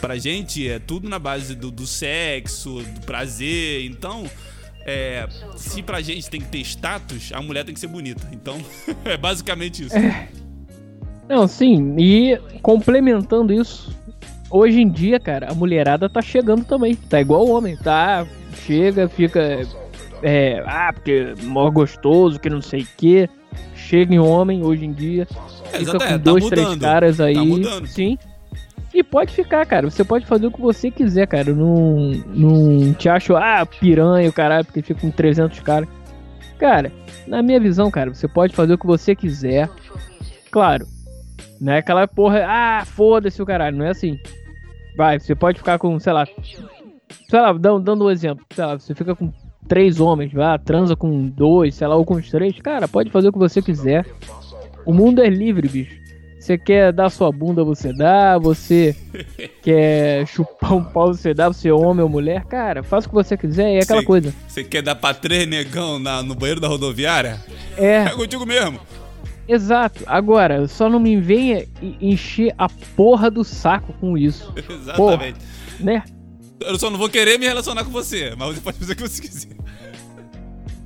[0.00, 3.84] Pra gente é tudo na base do, do sexo, do prazer.
[3.84, 4.28] Então,
[4.84, 5.26] é,
[5.56, 8.28] se pra gente tem que ter status, a mulher tem que ser bonita.
[8.32, 8.58] Então,
[9.04, 9.96] é basicamente isso.
[9.96, 10.28] É.
[11.28, 13.96] Não, sim, e complementando isso,
[14.50, 16.94] hoje em dia, cara, a mulherada tá chegando também.
[16.94, 18.26] Tá igual o homem, tá?
[18.66, 19.66] Chega, fica.
[20.22, 23.28] É, ah, porque é mó gostoso, que não sei o quê.
[23.74, 25.26] Chega em homem hoje em dia.
[25.72, 27.34] É, fica com é, tá dois, mudando, três caras aí.
[27.34, 27.86] Tá mudando.
[27.86, 28.18] Sim.
[28.94, 29.88] E pode ficar, cara.
[29.88, 31.54] Você pode fazer o que você quiser, cara.
[31.54, 35.88] Não, não te acho, ah, piranha, o caralho, porque fica com 300 caras.
[36.58, 36.92] Cara,
[37.26, 39.68] na minha visão, cara, você pode fazer o que você quiser.
[40.50, 40.86] Claro,
[41.60, 44.18] não é aquela porra, ah, foda-se o caralho, não é assim.
[44.96, 46.26] Vai, você pode ficar com, sei lá,
[47.28, 49.32] sei lá, dando, um exemplo, sei lá, você fica com
[49.66, 53.28] três homens, vai, transa com dois, sei lá, ou com os três, cara, pode fazer
[53.28, 54.04] o que você quiser.
[54.84, 55.96] O mundo é livre, bicho.
[56.42, 58.36] Você quer dar sua bunda, você dá.
[58.36, 58.96] Você
[59.62, 61.46] quer chupar um pau, você dá.
[61.46, 62.44] Você é homem ou mulher.
[62.46, 64.34] Cara, faz o que você quiser e é aquela Cê- coisa.
[64.48, 67.40] Você quer dar pra três negão na- no banheiro da rodoviária?
[67.76, 68.80] É, É contigo mesmo.
[69.46, 70.02] exato.
[70.04, 71.64] Agora, só não me venha
[72.00, 75.38] encher a porra do saco com isso, Exatamente.
[75.78, 76.02] né?
[76.60, 79.02] Eu só não vou querer me relacionar com você, mas você pode fazer o que
[79.02, 79.56] você quiser.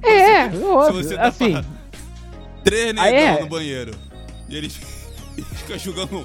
[0.02, 1.02] É, Se óbvio.
[1.02, 1.57] você dá Assim,
[2.62, 3.40] três negão Ah, é?
[3.40, 3.92] no banheiro
[4.48, 4.70] e ele
[5.55, 6.24] fica jogando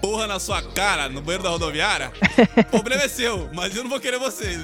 [0.00, 2.12] porra na sua cara no banheiro da rodoviária,
[2.58, 4.60] o problema é seu, mas eu não vou querer vocês.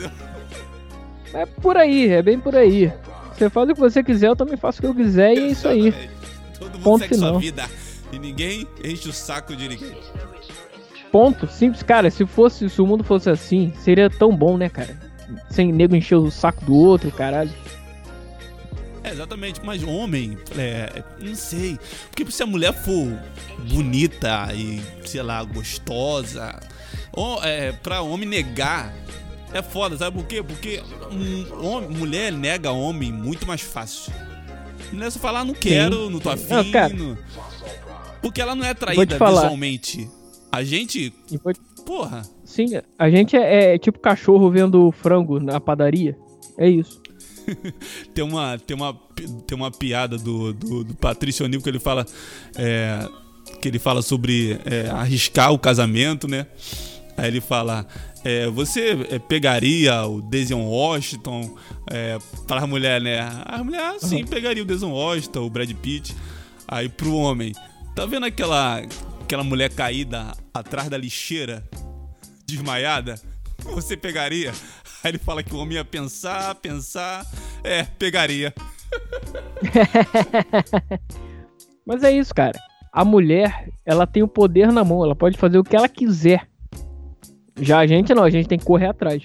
[1.32, 2.92] é por aí, é bem por aí.
[3.34, 5.46] Você faz o que você quiser, eu também faço o que eu quiser e é
[5.46, 5.92] isso aí.
[6.58, 7.40] Todo mundo Ponto segue sua final.
[7.40, 7.70] vida
[8.12, 9.96] e ninguém enche o saco de ninguém.
[11.10, 11.46] Ponto.
[11.46, 12.10] Simples, cara.
[12.10, 14.96] Se fosse, se o mundo fosse assim, seria tão bom, né, cara?
[15.50, 17.50] Sem nego encher o saco do outro, caralho.
[19.04, 21.78] É, exatamente, mas homem, é, não sei.
[22.10, 23.08] Porque se a mulher for
[23.70, 26.58] bonita e, sei lá, gostosa,
[27.12, 28.94] ou, é, pra homem negar,
[29.52, 30.42] é foda, sabe por quê?
[30.42, 30.80] Porque
[31.10, 34.12] um, homem- mulher nega homem muito mais fácil.
[34.92, 36.54] Mulher só falar, não quero, não tô afim.
[36.54, 36.94] Não, cara.
[36.94, 37.18] não-
[38.20, 40.08] Porque ela não é te traída visualmente.
[40.50, 42.66] A gente, E foi- porra, Sim,
[42.98, 46.16] a gente é, é tipo cachorro vendo frango na padaria.
[46.58, 47.01] É isso.
[48.14, 48.94] Tem uma, tem uma,
[49.46, 52.06] tem uma piada do, do, do Patrício O'Neill que ele fala
[52.56, 53.08] é,
[53.60, 56.46] que ele fala sobre é, arriscar o casamento, né?
[57.16, 57.86] Aí ele fala,
[58.24, 61.56] é, você é, pegaria o Denzel Washington
[61.90, 63.20] é, para a mulher, né?
[63.44, 66.14] A mulher, sim, pegaria o Denzel Washington, o Brad Pitt.
[66.66, 67.52] Aí pro homem,
[67.94, 68.82] tá vendo aquela,
[69.20, 71.62] aquela mulher caída atrás da lixeira,
[72.46, 73.20] desmaiada?
[73.64, 74.52] Você pegaria?
[75.02, 77.24] Aí ele fala que o homem ia pensar, pensar.
[77.64, 78.52] É, pegaria.
[81.86, 82.58] Mas é isso, cara.
[82.92, 86.46] A mulher, ela tem o poder na mão, ela pode fazer o que ela quiser.
[87.60, 89.22] Já a gente não, a gente tem que correr atrás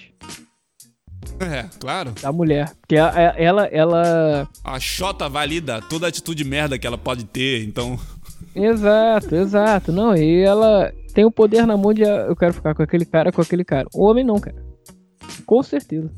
[1.40, 2.12] É, claro.
[2.20, 2.72] da mulher.
[2.80, 4.48] Porque a- a- ela, ela.
[4.64, 7.98] A Xota valida toda a atitude merda que ela pode ter, então.
[8.54, 9.92] Exato, exato.
[9.92, 13.30] Não, e ela tem o poder na mão de eu quero ficar com aquele cara,
[13.30, 13.86] com aquele cara.
[13.94, 14.56] O homem não, cara.
[15.46, 16.10] Com certeza.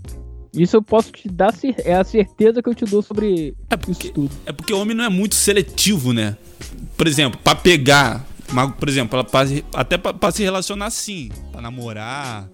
[0.53, 1.55] Isso eu posso te dar,
[1.85, 4.31] é a certeza que eu te dou sobre É porque- isso tudo.
[4.45, 6.37] É porque o homem não é muito seletivo, né?
[6.97, 8.25] Por exemplo, pra pegar.
[8.53, 9.45] mas, Por exemplo, pra-
[9.75, 11.29] até pra, pra se relacionar sim.
[11.53, 12.49] Pra namorar,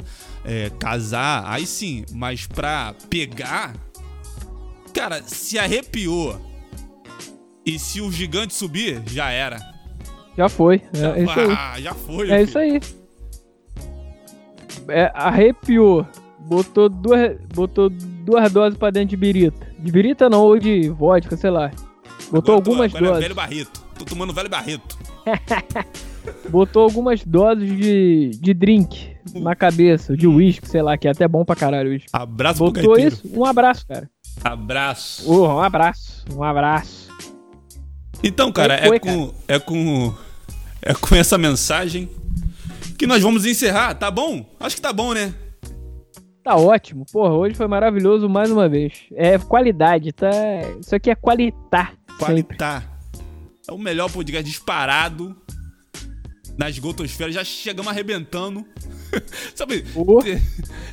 [0.45, 2.05] é, casar, aí sim.
[2.13, 3.75] Mas pra pegar.
[4.93, 6.39] Cara, se arrepiou.
[7.65, 9.59] E se o gigante subir, já era.
[10.37, 10.83] Já foi.
[10.93, 11.51] É, é isso aí.
[11.57, 12.31] Ah, já foi.
[12.31, 12.45] É filho.
[12.49, 12.81] isso aí.
[14.89, 16.07] É, arrepiou.
[16.47, 19.67] Botou duas, botou duas doses pra dentro de birita.
[19.79, 21.71] De birita não, ou de vodka, sei lá.
[22.31, 23.23] Botou Agora eu tô- algumas agora é doses.
[23.23, 23.81] velho barreto.
[23.99, 24.97] Tô tomando velho barreto.
[26.51, 31.27] Botou algumas doses de, de drink na cabeça, de uísque, sei lá, que é até
[31.29, 32.09] bom pra caralho uísque.
[32.13, 33.15] Abraço pro Botou gaiteiro.
[33.15, 34.11] isso, um abraço, cara.
[34.43, 35.25] Abraço.
[35.31, 37.09] Oh, um abraço, um abraço.
[38.23, 40.15] Então, cara, Aí foi, é com é com
[40.83, 42.09] é com essa mensagem
[42.99, 44.45] que nós vamos encerrar, tá bom?
[44.59, 45.33] Acho que tá bom, né?
[46.47, 47.05] Tá ótimo.
[47.13, 48.93] Porra, hoje foi maravilhoso mais uma vez.
[49.17, 50.31] É qualidade, tá?
[50.81, 51.99] Isso aqui é qualitar.
[52.09, 52.25] Sempre.
[52.25, 53.01] Qualitar.
[53.69, 55.37] É o melhor podcast disparado
[56.57, 57.33] na esgotosfera.
[57.33, 58.65] Já chegamos arrebentando.
[59.57, 59.85] Sabe?
[59.97, 60.21] Oh.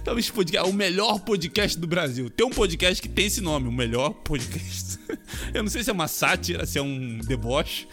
[0.04, 0.68] Sabe esse podcast?
[0.68, 2.32] É o melhor podcast do Brasil.
[2.32, 4.97] Tem um podcast que tem esse nome, o melhor podcast.
[5.54, 7.88] Eu não sei se é uma sátira, se é um deboche.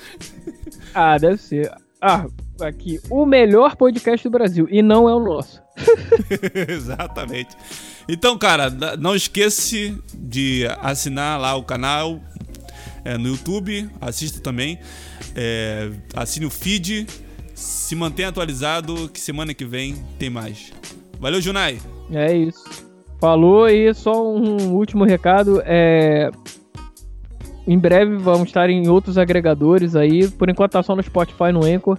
[0.95, 1.71] Ah, deve ser.
[2.01, 2.25] Ah,
[2.63, 4.67] aqui, o melhor podcast do Brasil.
[4.71, 5.61] E não é o nosso.
[6.68, 7.57] Exatamente.
[8.09, 9.76] Então, cara, não esqueça
[10.14, 12.20] de assinar lá o canal
[13.05, 14.78] é, no YouTube, assista também,
[15.35, 17.07] é, assine o feed,
[17.55, 20.72] se mantenha atualizado que semana que vem tem mais.
[21.18, 21.78] Valeu, Junai.
[22.11, 22.91] É isso.
[23.20, 25.62] Falou e só um último recado.
[25.66, 26.31] É...
[27.66, 30.26] Em breve vamos estar em outros agregadores aí.
[30.28, 31.99] Por enquanto tá só no Spotify no Anchor.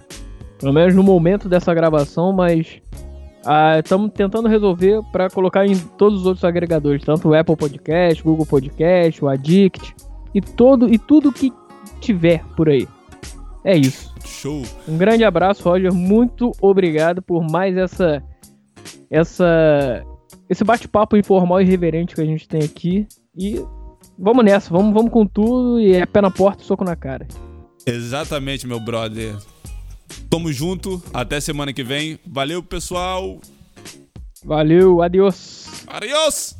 [0.58, 2.82] Pelo menos no momento dessa gravação, mas
[3.78, 8.46] estamos tentando resolver para colocar em todos os outros agregadores, tanto o Apple Podcast, Google
[8.46, 9.94] Podcast, o Addict
[10.34, 11.52] e todo e tudo que
[12.00, 12.86] tiver por aí.
[13.64, 14.12] É isso.
[14.24, 14.62] Show.
[14.88, 15.92] Um grande abraço, Roger.
[15.92, 18.22] Muito obrigado por mais essa
[19.10, 20.04] essa
[20.48, 23.06] esse bate-papo informal e reverente que a gente tem aqui.
[23.36, 23.64] E
[24.18, 27.26] vamos nessa, vamos, vamos com tudo e é pé na porta soco na cara.
[27.86, 29.34] Exatamente, meu brother.
[30.28, 32.18] Tamo junto, até semana que vem.
[32.26, 33.40] Valeu, pessoal.
[34.44, 35.84] Valeu, adiós.
[35.86, 36.56] Adiós.